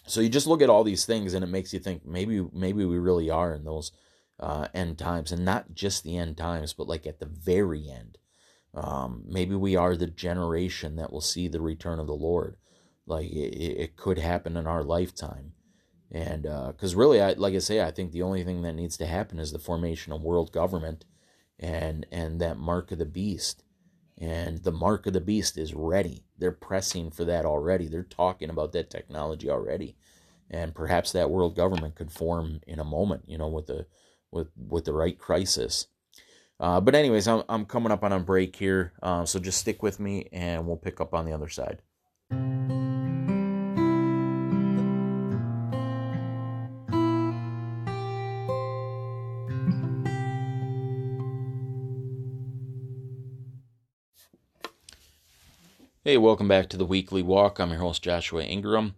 [0.07, 2.85] so you just look at all these things and it makes you think maybe maybe
[2.85, 3.93] we really are in those
[4.41, 8.19] uh, end times and not just the end times but like at the very end.
[8.75, 12.57] Um, maybe we are the generation that will see the return of the lord.
[13.07, 15.53] Like it, it could happen in our lifetime.
[16.11, 18.99] And because uh, really, I like I say, I think the only thing that needs
[18.99, 21.07] to happen is the formation of world government,
[21.59, 23.62] and and that mark of the beast,
[24.23, 26.23] and the mark of the beast is ready.
[26.39, 27.89] They're pressing for that already.
[27.89, 29.97] They're talking about that technology already,
[30.49, 33.25] and perhaps that world government could form in a moment.
[33.27, 33.87] You know, with the
[34.31, 35.89] with with the right crisis.
[36.61, 39.83] Uh, but anyways, I'm I'm coming up on a break here, uh, so just stick
[39.83, 41.83] with me, and we'll pick up on the other side.
[56.05, 57.61] Hey, welcome back to the weekly walk.
[57.61, 58.97] I'm your host, Joshua Ingram.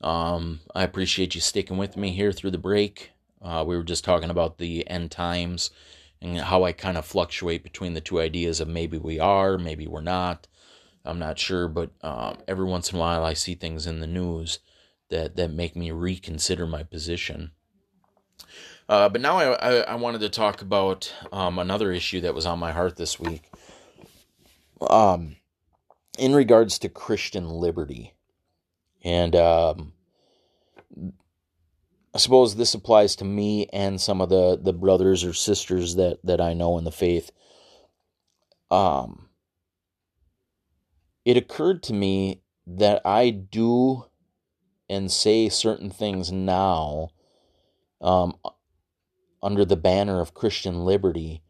[0.00, 3.12] Um, I appreciate you sticking with me here through the break.
[3.40, 5.70] Uh, we were just talking about the end times
[6.20, 9.86] and how I kind of fluctuate between the two ideas of maybe we are, maybe
[9.86, 10.48] we're not.
[11.04, 14.08] I'm not sure, but um, every once in a while I see things in the
[14.08, 14.58] news
[15.08, 17.52] that, that make me reconsider my position.
[18.88, 22.44] Uh, but now I, I, I, wanted to talk about um, another issue that was
[22.44, 23.48] on my heart this week.
[24.80, 25.36] Um,
[26.18, 28.14] in regards to Christian liberty.
[29.02, 29.92] And um,
[32.14, 36.18] I suppose this applies to me and some of the, the brothers or sisters that,
[36.24, 37.30] that I know in the faith.
[38.70, 39.28] Um,
[41.24, 44.06] it occurred to me that I do
[44.88, 47.10] and say certain things now
[48.00, 48.36] um,
[49.42, 51.42] under the banner of Christian liberty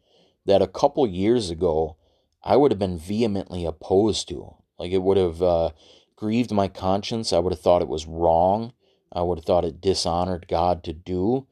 [0.45, 1.97] that a couple years ago
[2.43, 4.55] I would have been vehemently opposed to.
[4.77, 5.69] Like it would have uh,
[6.15, 7.33] grieved my conscience.
[7.33, 8.73] I would have thought it was wrong.
[9.11, 11.47] I would have thought it dishonored God to do.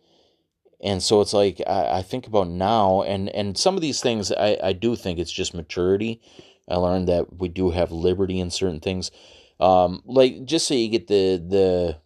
[0.81, 4.31] And so it's like I, I think about now, and and some of these things
[4.31, 6.21] I, I do think it's just maturity.
[6.69, 9.11] I learned that we do have liberty in certain things.
[9.59, 11.97] Um, like just so you get the the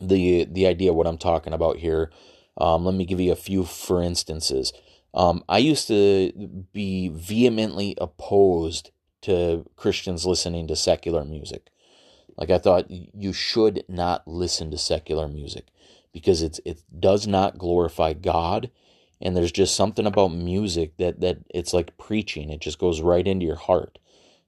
[0.00, 2.10] the the idea what I'm talking about here.
[2.56, 4.72] Um, let me give you a few for instances.
[5.18, 6.32] Um, I used to
[6.72, 11.70] be vehemently opposed to Christians listening to secular music.
[12.38, 15.68] Like I thought you should not listen to secular music
[16.12, 18.70] because it's it does not glorify God
[19.20, 22.50] and there's just something about music that that it's like preaching.
[22.50, 23.98] It just goes right into your heart.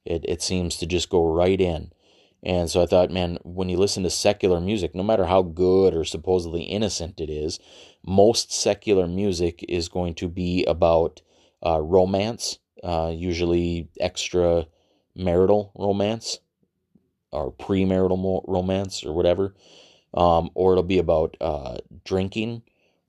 [0.04, 1.92] It it seems to just go right in.
[2.42, 5.94] And so I thought, man, when you listen to secular music, no matter how good
[5.94, 7.58] or supposedly innocent it is,
[8.10, 11.22] most secular music is going to be about
[11.64, 14.66] uh, romance, uh, usually extra
[15.14, 16.40] marital romance
[17.30, 19.54] or premarital romance or whatever.
[20.12, 22.62] Um, or it'll be about uh, drinking,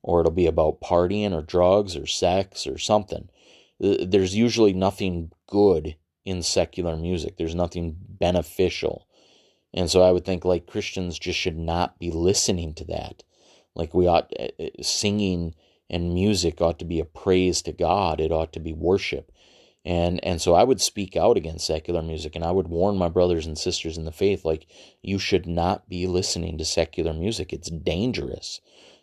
[0.04, 3.28] or it'll be about partying or drugs or sex or something.
[3.80, 7.38] There's usually nothing good in secular music.
[7.38, 9.08] There's nothing beneficial.
[9.74, 13.24] And so I would think like Christians just should not be listening to that.
[13.76, 15.56] Like we ought, eh, eh, singing
[15.90, 18.20] and music ought to be a praise to God.
[18.20, 19.32] It ought to be worship.
[19.84, 23.10] And, and so I would speak out against secular music and I would warn my
[23.10, 24.68] brothers and sisters in the faith, like,
[25.02, 27.52] you should not be listening to secular music.
[27.52, 28.62] It's dangerous.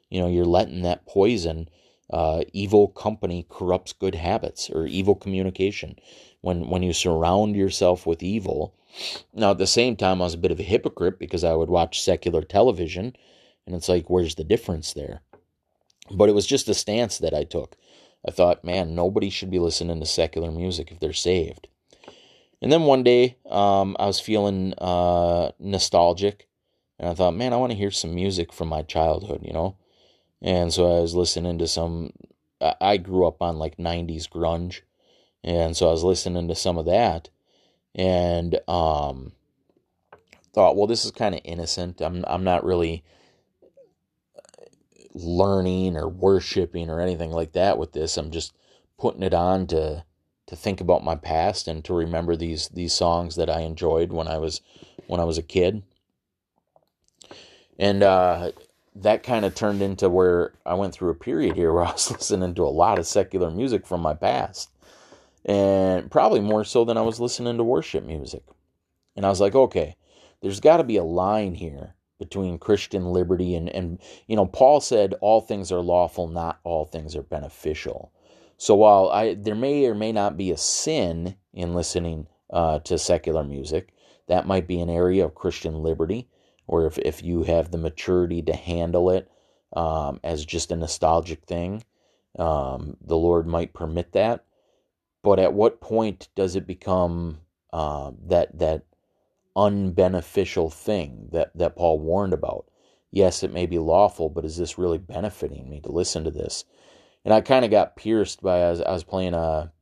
[0.09, 1.68] You know, you're letting that poison,
[2.11, 5.96] uh, evil company corrupts good habits or evil communication.
[6.40, 8.74] When, when you surround yourself with evil,
[9.35, 11.68] now, at the same time, I was a bit of a hypocrite because I would
[11.68, 13.14] watch secular television,
[13.68, 15.20] and it's like, where's the difference there?
[16.11, 17.76] But it was just a stance that I took.
[18.26, 21.68] I thought, man, nobody should be listening to secular music if they're saved.
[22.62, 26.48] And then one day, um, I was feeling uh, nostalgic,
[26.98, 29.76] and I thought, man, I want to hear some music from my childhood, you know?
[30.40, 32.14] And so I was listening to some,
[32.81, 34.81] I grew up on like 90s grunge,
[35.44, 37.28] and so I was listening to some of that
[37.94, 39.33] and um,
[40.54, 42.00] thought, well, this is kind of innocent.
[42.00, 43.04] I'm I'm not really
[45.24, 48.16] learning or worshiping or anything like that with this.
[48.16, 48.54] I'm just
[48.98, 50.04] putting it on to
[50.46, 54.28] to think about my past and to remember these these songs that I enjoyed when
[54.28, 54.61] I was
[55.07, 55.83] when I was a kid.
[57.78, 58.52] And uh,
[58.96, 62.11] that kind of turned into where I went through a period here where I was
[62.11, 64.70] listening to a lot of secular music from my past
[65.45, 68.42] and probably more so than I was listening to worship music.
[69.16, 69.97] And I was like, okay,
[70.42, 74.80] there's got to be a line here between Christian liberty and, and, you know, Paul
[74.80, 78.12] said all things are lawful, not all things are beneficial.
[78.56, 82.98] So while I there may or may not be a sin in listening uh, to
[82.98, 83.94] secular music,
[84.26, 86.28] that might be an area of Christian liberty,
[86.66, 89.30] or if, if you have the maturity to handle it
[89.76, 91.84] um, as just a nostalgic thing,
[92.38, 94.44] um, the Lord might permit that.
[95.22, 97.38] But at what point does it become
[97.72, 98.84] uh, that that
[99.59, 102.68] unbeneficial thing that that Paul warned about?
[103.11, 106.64] yes, it may be lawful, but is this really benefiting me to listen to this?
[107.24, 109.72] And I kind of got pierced by as I was playing a,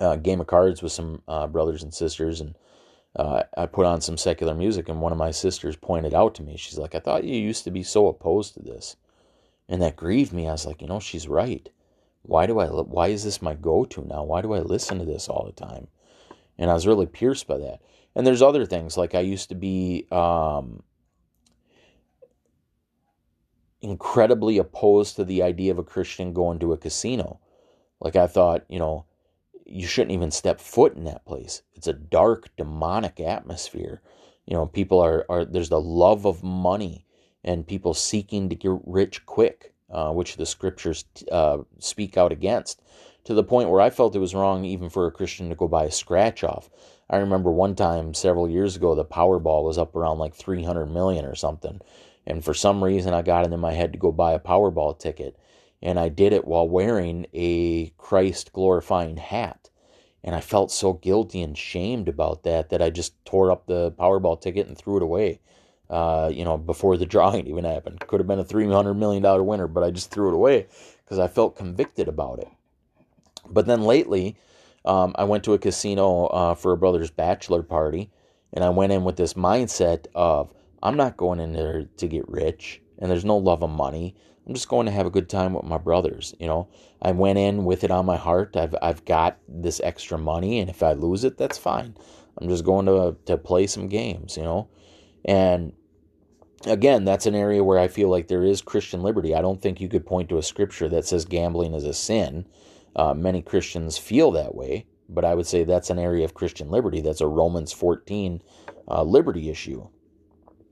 [0.00, 2.54] a, game of cards with some uh, brothers and sisters, and
[3.16, 6.42] uh, I put on some secular music, and one of my sisters pointed out to
[6.42, 8.96] me, she's like, "I thought you used to be so opposed to this,"
[9.68, 10.48] and that grieved me.
[10.48, 11.68] I was like, you know, she's right.
[12.22, 12.66] Why do I?
[12.66, 14.22] Why is this my go-to now?
[14.24, 15.88] Why do I listen to this all the time?
[16.56, 17.80] And I was really pierced by that.
[18.18, 20.82] And there's other things like I used to be um,
[23.80, 27.38] incredibly opposed to the idea of a Christian going to a casino.
[28.00, 29.04] Like I thought, you know,
[29.64, 31.62] you shouldn't even step foot in that place.
[31.74, 34.02] It's a dark, demonic atmosphere.
[34.46, 37.06] You know, people are, are there's the love of money
[37.44, 42.82] and people seeking to get rich quick, uh, which the scriptures uh, speak out against,
[43.22, 45.68] to the point where I felt it was wrong even for a Christian to go
[45.68, 46.68] buy a scratch off.
[47.10, 51.24] I remember one time several years ago, the Powerball was up around like 300 million
[51.24, 51.80] or something.
[52.26, 54.98] And for some reason, I got it in my head to go buy a Powerball
[54.98, 55.38] ticket.
[55.80, 59.70] And I did it while wearing a Christ glorifying hat.
[60.22, 63.92] And I felt so guilty and shamed about that that I just tore up the
[63.92, 65.40] Powerball ticket and threw it away.
[65.88, 68.00] Uh, you know, before the drawing even happened.
[68.00, 70.66] Could have been a $300 million winner, but I just threw it away
[71.02, 72.48] because I felt convicted about it.
[73.48, 74.36] But then lately,
[74.84, 78.10] um, I went to a casino uh, for a brother's bachelor party,
[78.52, 80.52] and I went in with this mindset of
[80.82, 84.14] I'm not going in there to get rich, and there's no love of money.
[84.46, 86.34] I'm just going to have a good time with my brothers.
[86.38, 86.68] You know,
[87.02, 88.56] I went in with it on my heart.
[88.56, 91.96] I've I've got this extra money, and if I lose it, that's fine.
[92.38, 94.36] I'm just going to to play some games.
[94.36, 94.68] You know,
[95.24, 95.72] and
[96.64, 99.34] again, that's an area where I feel like there is Christian liberty.
[99.34, 102.46] I don't think you could point to a scripture that says gambling is a sin.
[102.96, 106.70] Uh, many Christians feel that way, but I would say that's an area of Christian
[106.70, 107.00] liberty.
[107.00, 108.42] That's a Romans 14
[108.88, 109.88] uh, liberty issue.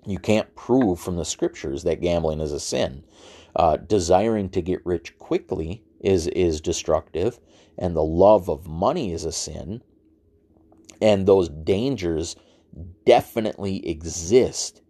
[0.06, 3.04] You can't prove from the scriptures that gambling is a sin.
[3.54, 7.40] Uh, desiring to get rich quickly is is destructive,
[7.78, 9.82] and the love of money is a sin.
[11.00, 12.36] And those dangers
[13.04, 14.82] definitely exist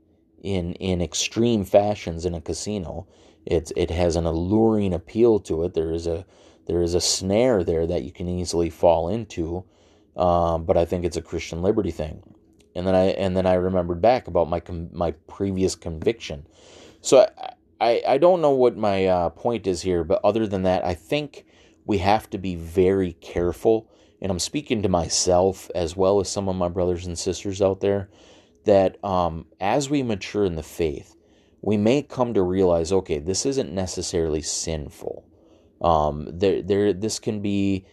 [0.42, 3.06] in in extreme fashions in a casino.
[3.44, 5.74] It's it has an alluring appeal to it.
[5.74, 6.26] There is a
[6.66, 9.64] there is a snare there that you can easily fall into.
[10.16, 12.22] Um, but I think it's a Christian liberty thing
[12.76, 14.62] and then I and then I remembered back about my
[14.92, 16.46] my previous conviction.
[17.00, 20.62] So I I, I don't know what my uh, point is here, but other than
[20.62, 21.44] that, I think
[21.84, 23.90] we have to be very careful.
[24.20, 27.80] And I'm speaking to myself as well as some of my brothers and sisters out
[27.80, 28.08] there
[28.64, 31.14] that um, as we mature in the faith,
[31.60, 35.25] we may come to realize, okay, this isn't necessarily sinful.
[35.80, 37.84] Um, there, there, this can be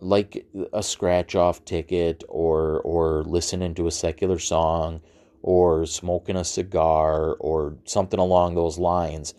[0.00, 5.00] like a scratch off ticket or or listening to a secular song
[5.42, 9.34] or smoking a cigar or something along those lines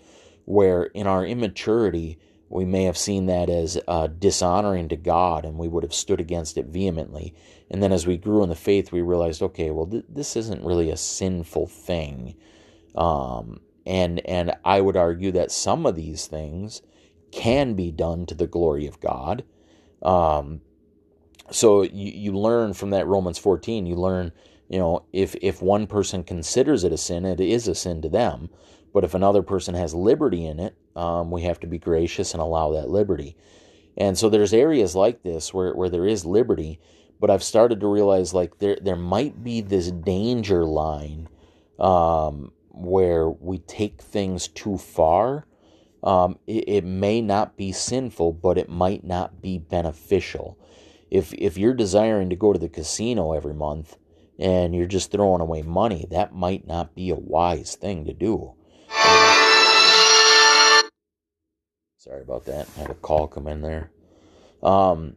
[0.45, 2.19] where in our immaturity
[2.49, 6.19] we may have seen that as uh, dishonoring to God and we would have stood
[6.19, 7.33] against it vehemently.
[7.71, 10.63] And then as we grew in the faith, we realized, okay, well, th- this isn't
[10.63, 12.35] really a sinful thing.
[12.93, 16.83] Um, and, and I would argue that some of these things
[17.35, 19.43] can be done to the glory of God.
[20.01, 20.61] Um,
[21.51, 24.31] so you, you learn from that Romans 14, you learn,
[24.69, 28.09] you know, if, if one person considers it a sin, it is a sin to
[28.09, 28.49] them.
[28.93, 32.41] But if another person has liberty in it, um, we have to be gracious and
[32.41, 33.35] allow that liberty.
[33.97, 36.79] And so there's areas like this where, where there is liberty,
[37.19, 41.27] but I've started to realize like there there might be this danger line
[41.79, 45.45] um, where we take things too far
[46.05, 50.57] um, it, it may not be sinful, but it might not be beneficial.
[51.09, 53.97] If if you're desiring to go to the casino every month
[54.37, 58.53] and you're just throwing away money, that might not be a wise thing to do.
[61.97, 62.67] Sorry about that.
[62.77, 63.89] I had a call come in there.
[64.61, 65.15] Um,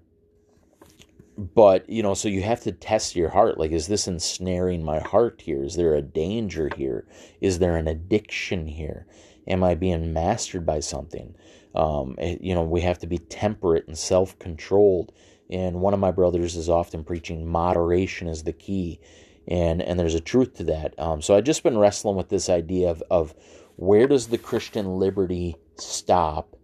[1.37, 3.59] but you know, so you have to test your heart.
[3.59, 5.63] Like, is this ensnaring my heart here?
[5.63, 7.07] Is there a danger here?
[7.43, 9.07] Is there an addiction here?
[9.49, 11.35] Am I being mastered by something?
[11.75, 15.13] Um, eh, you know, we have to be temperate and self controlled.
[15.51, 19.01] And one of my brothers is often preaching moderation is the key.
[19.47, 20.95] And, and there's a truth to that.
[20.99, 23.35] Um, so I've just been wrestling with this idea of, of
[23.77, 26.55] where does the Christian liberty stop?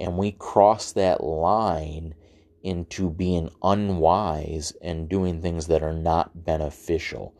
[0.00, 2.14] And we cross that line
[2.62, 7.34] into being unwise and doing things that are not beneficial.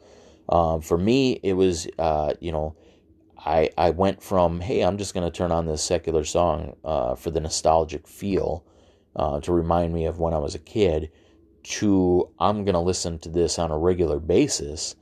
[0.51, 2.77] Um, for me, it was, uh, you know,
[3.45, 7.15] I, I went from, hey, I'm just going to turn on this secular song uh,
[7.15, 8.65] for the nostalgic feel
[9.17, 11.11] uh, to remind me of when I was a kid,
[11.65, 14.97] to I'm going to listen to this on a regular basis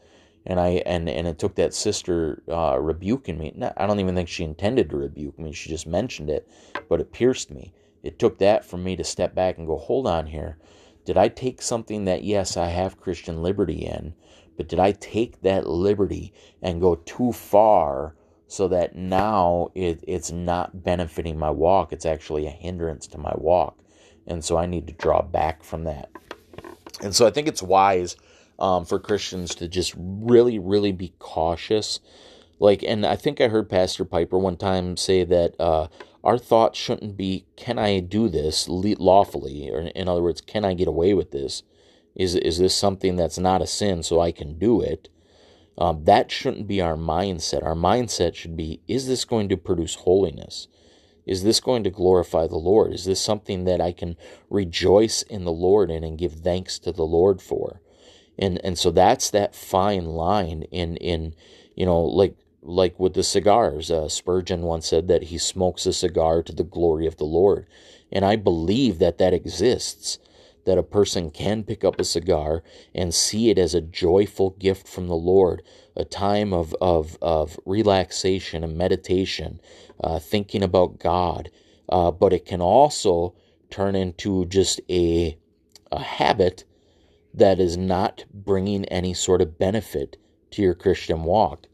[0.44, 3.54] and I and and it took that sister uh, rebuking me.
[3.76, 5.52] I don't even think she intended to rebuke me.
[5.52, 6.48] She just mentioned it,
[6.88, 7.72] but it pierced me.
[8.02, 10.58] It took that for me to step back and go, hold on here.
[11.04, 14.14] Did I take something that yes, I have Christian liberty in,
[14.56, 18.14] but did I take that liberty and go too far
[18.52, 21.90] so that now it, it's not benefiting my walk?
[21.90, 23.78] It's actually a hindrance to my walk,
[24.26, 26.10] and so I need to draw back from that.
[27.00, 28.14] And so I think it's wise
[28.58, 32.00] um, for Christians to just really, really be cautious.
[32.60, 35.88] Like, and I think I heard Pastor Piper one time say that uh,
[36.22, 40.74] our thoughts shouldn't be, "Can I do this lawfully?" Or, in other words, "Can I
[40.74, 41.62] get away with this?"
[42.14, 45.08] Is is this something that's not a sin, so I can do it?
[45.78, 47.64] Um, that shouldn't be our mindset.
[47.64, 50.68] Our mindset should be: Is this going to produce holiness?
[51.26, 52.92] Is this going to glorify the Lord?
[52.92, 54.16] Is this something that I can
[54.50, 57.80] rejoice in the Lord in and give thanks to the Lord for?
[58.38, 61.34] and and so that's that fine line in in
[61.74, 65.92] you know like like with the cigars uh, spurgeon once said that he smokes a
[65.92, 67.66] cigar to the glory of the lord
[68.10, 70.18] and i believe that that exists
[70.64, 72.62] that a person can pick up a cigar
[72.94, 75.62] and see it as a joyful gift from the lord
[75.96, 79.60] a time of of of relaxation and meditation
[80.02, 81.50] uh, thinking about god
[81.88, 83.34] uh, but it can also
[83.70, 85.36] turn into just a
[85.90, 86.64] a habit
[87.34, 90.16] that is not bringing any sort of benefit
[90.50, 91.66] to your Christian walk.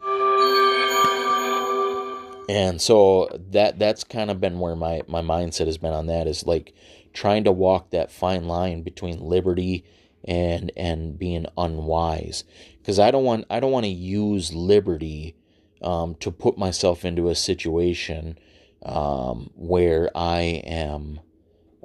[2.48, 6.26] And so that that's kind of been where my, my mindset has been on that
[6.26, 6.72] is like
[7.18, 9.84] trying to walk that fine line between liberty
[10.24, 12.44] and and being unwise
[12.78, 15.34] because I don't want I don't want to use liberty
[15.82, 18.38] um, to put myself into a situation
[18.84, 21.18] um, where I am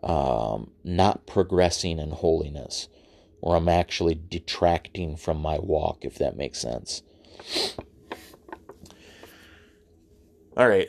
[0.04, 2.88] um, not progressing in holiness
[3.42, 7.02] or I'm actually detracting from my walk, if that makes sense.
[10.56, 10.88] All right.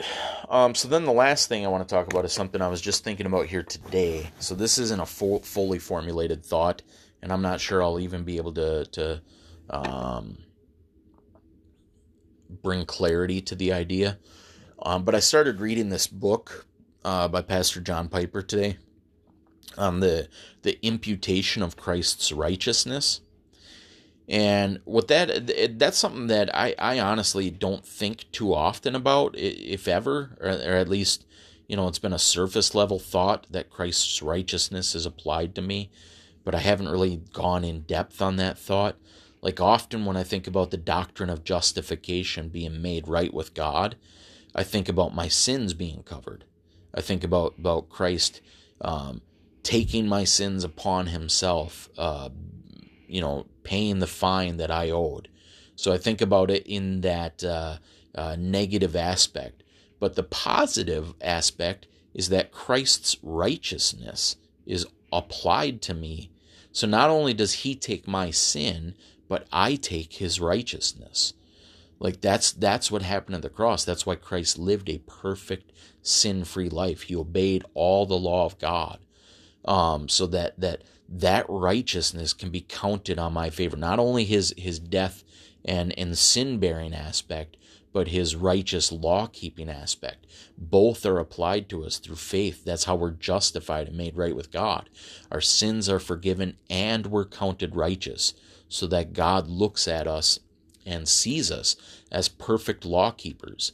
[0.50, 2.82] Um, so then the last thing I want to talk about is something I was
[2.82, 4.28] just thinking about here today.
[4.38, 6.82] So this isn't a full, fully formulated thought,
[7.22, 9.22] and I'm not sure I'll even be able to to
[9.70, 10.36] um,
[12.62, 14.18] bring clarity to the idea.
[14.82, 16.66] Um, but I started reading this book
[17.02, 18.76] uh, by Pastor John Piper today
[19.78, 20.28] on the
[20.60, 23.22] the imputation of Christ's righteousness.
[24.28, 29.86] And what that that's something that I, I honestly don't think too often about, if
[29.86, 31.26] ever, or, or at least
[31.66, 35.90] you know it's been a surface level thought that Christ's righteousness is applied to me,
[36.42, 38.96] but I haven't really gone in depth on that thought.
[39.42, 43.96] Like often when I think about the doctrine of justification being made right with God,
[44.54, 46.44] I think about my sins being covered.
[46.94, 48.40] I think about about Christ
[48.80, 49.20] um,
[49.62, 52.30] taking my sins upon himself, uh,
[53.14, 55.28] you know, paying the fine that I owed.
[55.76, 57.76] So I think about it in that uh,
[58.12, 59.62] uh, negative aspect.
[60.00, 64.34] But the positive aspect is that Christ's righteousness
[64.66, 66.32] is applied to me.
[66.72, 68.96] So not only does he take my sin,
[69.28, 71.34] but I take his righteousness.
[72.00, 73.84] Like that's that's what happened at the cross.
[73.84, 75.70] That's why Christ lived a perfect
[76.02, 77.02] sin-free life.
[77.02, 78.98] He obeyed all the law of God
[79.64, 80.82] um, so that that
[81.20, 83.76] that righteousness can be counted on my favor.
[83.76, 85.22] Not only his his death
[85.64, 87.56] and and sin bearing aspect,
[87.92, 90.26] but his righteous law keeping aspect.
[90.58, 92.64] Both are applied to us through faith.
[92.64, 94.90] That's how we're justified and made right with God.
[95.30, 98.34] Our sins are forgiven and we're counted righteous,
[98.68, 100.40] so that God looks at us
[100.84, 101.76] and sees us
[102.10, 103.72] as perfect law keepers.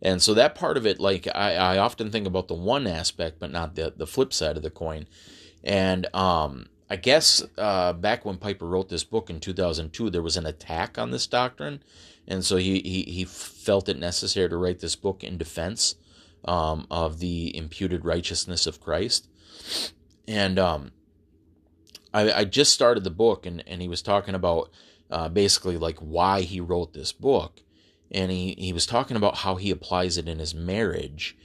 [0.00, 3.38] And so that part of it, like I, I often think about the one aspect,
[3.38, 5.06] but not the the flip side of the coin.
[5.68, 10.38] And um, I guess uh, back when Piper wrote this book in 2002, there was
[10.38, 11.82] an attack on this doctrine,
[12.26, 15.96] and so he he, he felt it necessary to write this book in defense
[16.46, 19.28] um, of the imputed righteousness of Christ.
[20.26, 20.92] And um,
[22.14, 24.70] I, I just started the book, and and he was talking about
[25.10, 27.60] uh, basically like why he wrote this book
[28.10, 31.36] and he, he was talking about how he applies it in his marriage.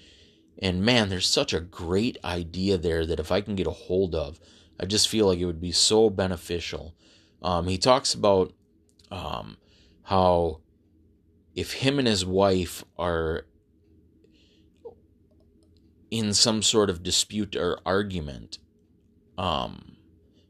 [0.60, 4.16] And man, there's such a great idea there that if I can get a hold
[4.16, 4.40] of,
[4.80, 6.96] I just feel like it would be so beneficial.
[7.42, 8.54] Um, he talks about
[9.12, 9.58] um,
[10.04, 10.62] how
[11.56, 13.46] if him and his wife are
[16.10, 18.60] in some sort of dispute or argument,
[19.38, 19.98] um,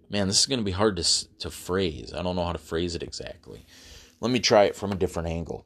[0.10, 2.14] man, this is going to be hard to, to phrase.
[2.14, 3.66] I don't know how to phrase it exactly.
[4.20, 5.66] Let me try it from a different angle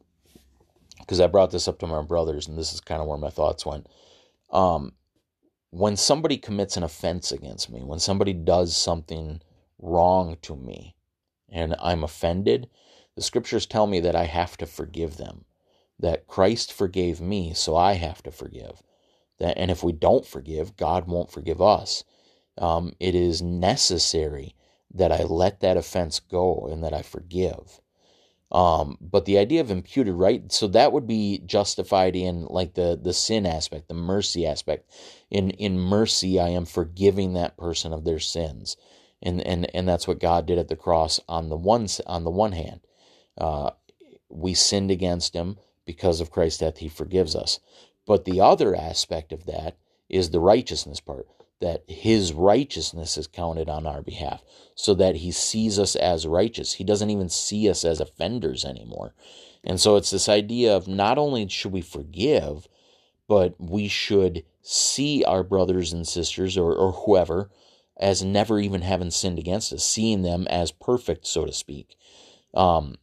[1.00, 3.30] because I brought this up to my brothers, and this is kind of where my
[3.30, 3.86] thoughts went.
[4.50, 4.92] Um,
[5.70, 9.42] when somebody commits an offense against me, when somebody does something
[9.78, 10.96] wrong to me,
[11.50, 12.68] and I'm offended,
[13.16, 15.44] The scriptures tell me that I have to forgive them,
[15.98, 18.80] that Christ forgave me, so I have to forgive.
[19.40, 22.04] That, and if we don't forgive, God won't forgive us.
[22.58, 24.54] Um, it is necessary
[24.94, 27.80] that I let that offense go and that I forgive.
[28.50, 32.98] Um, but the idea of imputed right, so that would be justified in like the
[33.00, 34.90] the sin aspect, the mercy aspect.
[35.30, 38.76] In in mercy, I am forgiving that person of their sins,
[39.22, 42.30] and and and that's what God did at the cross on the one on the
[42.30, 42.80] one hand.
[43.36, 43.70] Uh,
[44.30, 47.60] we sinned against Him because of Christ's death; He forgives us.
[48.06, 49.76] But the other aspect of that
[50.08, 51.28] is the righteousness part
[51.60, 54.42] that his righteousness is counted on our behalf
[54.74, 56.74] so that he sees us as righteous.
[56.74, 59.14] He doesn't even see us as offenders anymore.
[59.64, 62.68] And so it's this idea of not only should we forgive,
[63.26, 67.50] but we should see our brothers and sisters or, or whoever
[67.98, 71.96] as never even having sinned against us, seeing them as perfect, so to speak.
[72.54, 72.96] Um,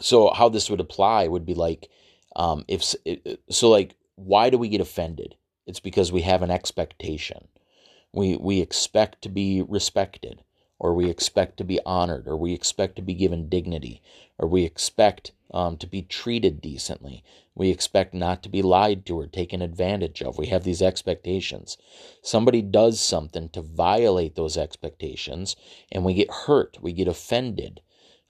[0.00, 1.88] so how this would apply would be like,
[2.36, 2.82] um, if
[3.48, 5.36] so, like, why do we get offended?
[5.66, 7.48] It's because we have an expectation.
[8.14, 10.44] We, we expect to be respected,
[10.78, 14.02] or we expect to be honored, or we expect to be given dignity,
[14.38, 17.24] or we expect um, to be treated decently.
[17.56, 20.38] We expect not to be lied to or taken advantage of.
[20.38, 21.76] We have these expectations.
[22.22, 25.56] Somebody does something to violate those expectations,
[25.90, 27.80] and we get hurt, we get offended.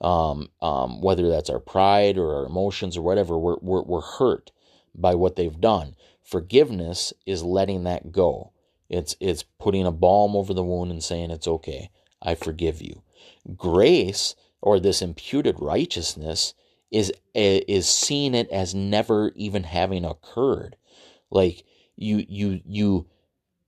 [0.00, 4.50] Um, um, whether that's our pride or our emotions or whatever, we're, we're, we're hurt
[4.94, 5.94] by what they've done.
[6.22, 8.52] Forgiveness is letting that go.
[8.94, 11.90] It's it's putting a balm over the wound and saying it's okay.
[12.22, 13.02] I forgive you.
[13.56, 16.54] Grace or this imputed righteousness
[16.90, 20.76] is eh, is seeing it as never even having occurred.
[21.30, 21.64] Like
[21.96, 23.06] you you you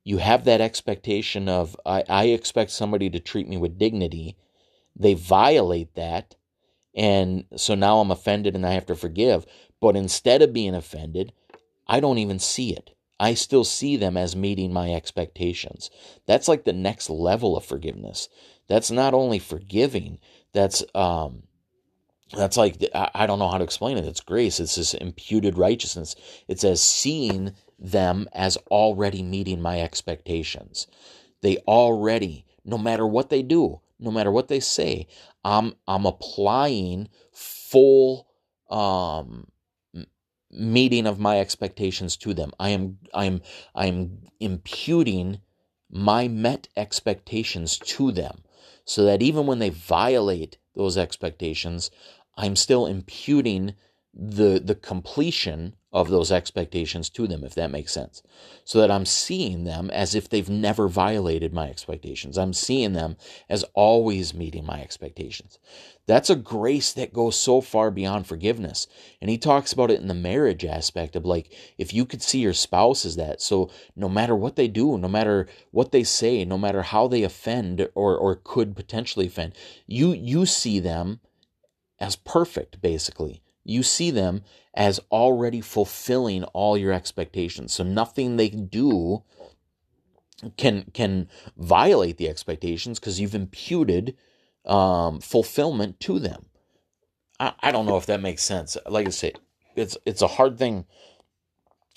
[0.05, 4.37] you have that expectation of I, I expect somebody to treat me with dignity.
[4.95, 6.37] They violate that
[6.95, 9.45] and so now I'm offended and I have to forgive.
[9.81, 11.33] But instead of being offended,
[11.87, 12.96] I don't even see it.
[13.19, 15.91] I still see them as meeting my expectations.
[16.27, 18.29] That's like the next level of forgiveness.
[18.69, 20.19] That's not only forgiving,
[20.53, 21.45] that's um
[22.33, 24.05] that's like I don't know how to explain it.
[24.05, 24.59] It's grace.
[24.59, 26.17] It's this imputed righteousness.
[26.49, 30.87] It's as seeing them as already meeting my expectations.
[31.43, 35.07] They already, no matter what they do, no matter what they say,
[35.45, 38.27] I'm I'm applying full
[38.69, 39.47] um
[40.57, 42.53] meeting of my expectations to them.
[42.59, 43.43] I am I am
[43.75, 45.41] I am imputing
[45.91, 48.43] my met expectations to them
[48.85, 51.91] so that even when they violate those expectations,
[52.37, 53.75] I'm still imputing
[54.19, 58.23] the the completion of those expectations to them if that makes sense.
[58.65, 62.39] So that i'm seeing them as if they've never violated my expectations.
[62.39, 63.17] I'm seeing them
[63.51, 65.59] as always meeting my expectations.
[66.07, 68.87] That's a grace that goes so far beyond forgiveness.
[69.21, 72.39] And he talks about it in the marriage aspect of like if you could see
[72.39, 76.45] your spouse as that so no matter what they do no matter what they say
[76.45, 79.53] no matter how they offend or or could potentially offend
[79.87, 81.21] you you see them
[81.99, 84.43] as perfect basically you see them
[84.75, 87.73] as already fulfilling all your expectations.
[87.73, 89.23] So nothing they do
[90.57, 94.17] can can violate the expectations because you've imputed
[94.67, 96.47] um, fulfillment to them.
[97.41, 98.77] I, I don't know if that makes sense.
[98.87, 99.33] Like I say,
[99.75, 100.85] it's it's a hard thing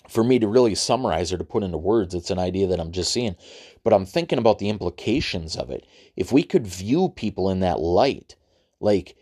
[0.08, 2.16] for me to really summarize or to put into words.
[2.16, 3.36] It's an idea that I'm just seeing,
[3.84, 5.86] but I'm thinking about the implications of it.
[6.16, 8.36] If we could view people in that light,
[8.80, 9.16] like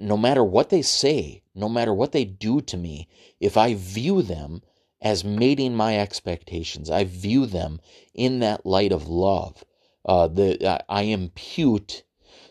[0.00, 3.08] no matter what they say, no matter what they do to me,
[3.40, 4.62] if I view them
[5.00, 7.80] as meeting my expectations, I view them
[8.14, 9.64] in that light of love.
[10.04, 12.04] Uh, the uh, I impute.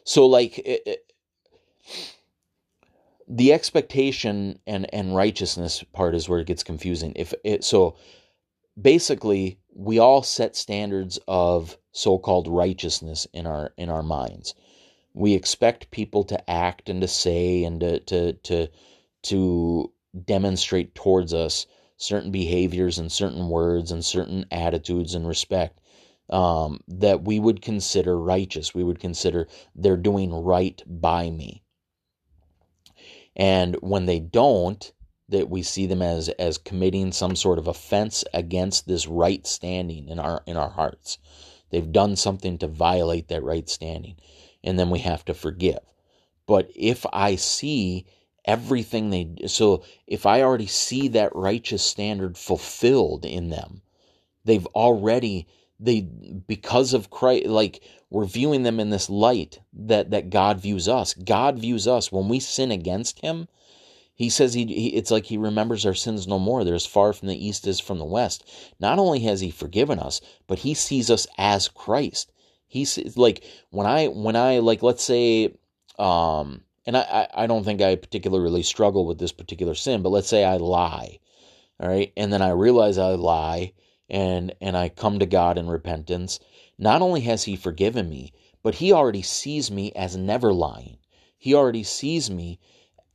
[0.04, 1.14] So like it, it,
[3.28, 7.14] the expectation and and righteousness part is where it gets confusing.
[7.16, 7.96] If it so
[8.80, 14.56] basically we all set standards of so-called righteousness in our in our minds
[15.14, 18.68] we expect people to act and to say and to to to,
[19.24, 19.91] to
[20.26, 21.66] demonstrate towards us
[21.97, 25.80] certain behaviors and certain words and certain attitudes and respect
[26.30, 28.74] um, that we would consider righteous.
[28.74, 31.64] We would consider they're doing right by me.
[33.36, 34.91] And when they don't,
[35.30, 40.07] that we see them as as committing some sort of offense against this right standing
[40.09, 41.18] in our in our hearts.
[41.70, 44.16] They've done something to violate that right standing
[44.64, 45.80] and then we have to forgive.
[46.45, 48.05] But if I see
[48.45, 53.82] everything they so if I already see that righteous standard fulfilled in them,
[54.43, 55.47] they've already
[55.80, 60.88] they because of Christ like we're viewing them in this light that that God views
[60.88, 61.14] us.
[61.14, 63.47] God views us when we sin against him.
[64.16, 66.64] He says he, he it's like he remembers our sins no more.
[66.64, 68.43] They're as far from the east as from the west.
[68.80, 72.32] Not only has he forgiven us, but he sees us as Christ.
[72.74, 75.53] He's like when I when I like let's say
[75.99, 80.28] um and I, I don't think I particularly struggle with this particular sin, but let's
[80.28, 81.19] say I lie.
[81.80, 82.11] All right.
[82.17, 83.74] And then I realize I lie
[84.09, 86.39] and and I come to God in repentance.
[86.80, 90.97] Not only has he forgiven me, but he already sees me as never lying.
[91.38, 92.59] He already sees me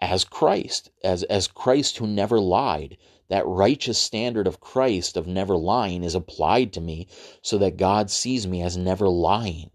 [0.00, 2.96] as Christ, as as Christ who never lied.
[3.28, 7.06] That righteous standard of Christ of never lying is applied to me
[7.42, 9.70] so that God sees me as never lying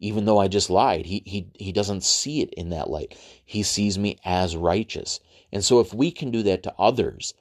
[0.00, 1.06] even though I just lied.
[1.06, 3.16] He, he, he doesn't see it in that light.
[3.44, 5.20] He sees me as righteous.
[5.52, 7.34] And so if we can do that to others,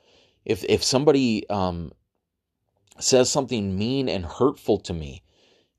[0.45, 1.91] if, if somebody um,
[2.99, 5.23] says something mean and hurtful to me,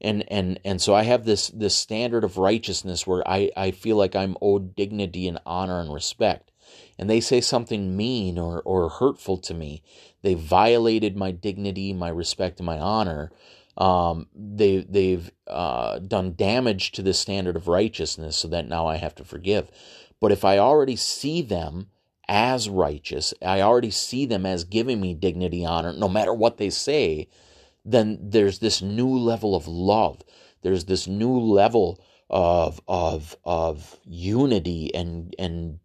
[0.00, 3.96] and and and so I have this this standard of righteousness where I I feel
[3.96, 6.47] like I'm owed dignity and honor and respect
[6.98, 9.82] and they say something mean or or hurtful to me
[10.22, 13.30] they violated my dignity my respect and my honor
[13.78, 18.96] um, they they've uh, done damage to the standard of righteousness, so that now I
[18.96, 19.70] have to forgive.
[20.20, 21.90] But if I already see them
[22.28, 26.70] as righteous, I already see them as giving me dignity, honor, no matter what they
[26.70, 27.28] say,
[27.84, 30.22] then there's this new level of love.
[30.62, 35.78] There's this new level of of of unity and and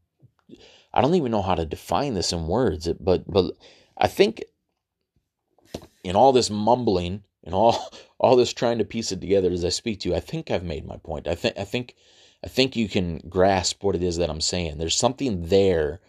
[0.93, 3.55] I don't even know how to define this in words, but but
[3.97, 4.43] I think
[6.03, 9.69] in all this mumbling and all all this trying to piece it together as I
[9.69, 11.27] speak to you, I think I've made my point.
[11.27, 11.95] I think I think
[12.43, 14.77] I think you can grasp what it is that I'm saying.
[14.77, 16.01] There's something there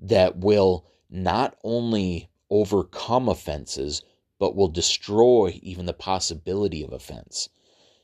[0.00, 4.02] that will not only overcome offenses,
[4.38, 7.48] but will destroy even the possibility of offense.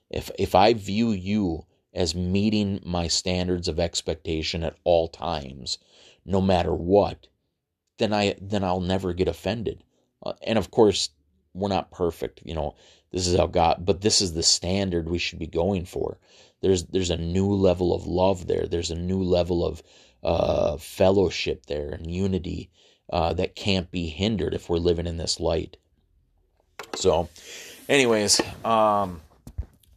[0.08, 5.78] If if I view you as meeting my standards of expectation at all times,
[6.24, 7.28] no matter what,
[7.98, 9.84] then I then I'll never get offended.
[10.24, 11.10] Uh, and of course,
[11.54, 12.74] we're not perfect, you know.
[13.10, 16.18] This is how God, but this is the standard we should be going for.
[16.62, 18.66] There's there's a new level of love there.
[18.66, 19.82] There's a new level of
[20.22, 22.70] uh, fellowship there and unity
[23.12, 25.76] uh, that can't be hindered if we're living in this light.
[26.94, 27.28] So,
[27.88, 29.20] anyways, um,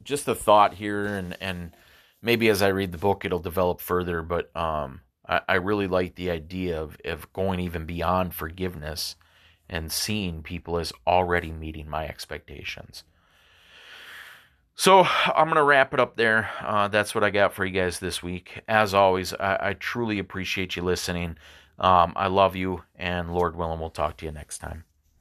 [0.03, 1.71] just a thought here, and and
[2.21, 4.21] maybe as I read the book, it'll develop further.
[4.21, 9.15] But um, I, I really like the idea of of going even beyond forgiveness
[9.69, 13.03] and seeing people as already meeting my expectations.
[14.75, 16.49] So I'm going to wrap it up there.
[16.61, 18.61] Uh, that's what I got for you guys this week.
[18.67, 21.37] As always, I, I truly appreciate you listening.
[21.79, 24.83] Um, I love you, and Lord willing, we'll talk to you next time.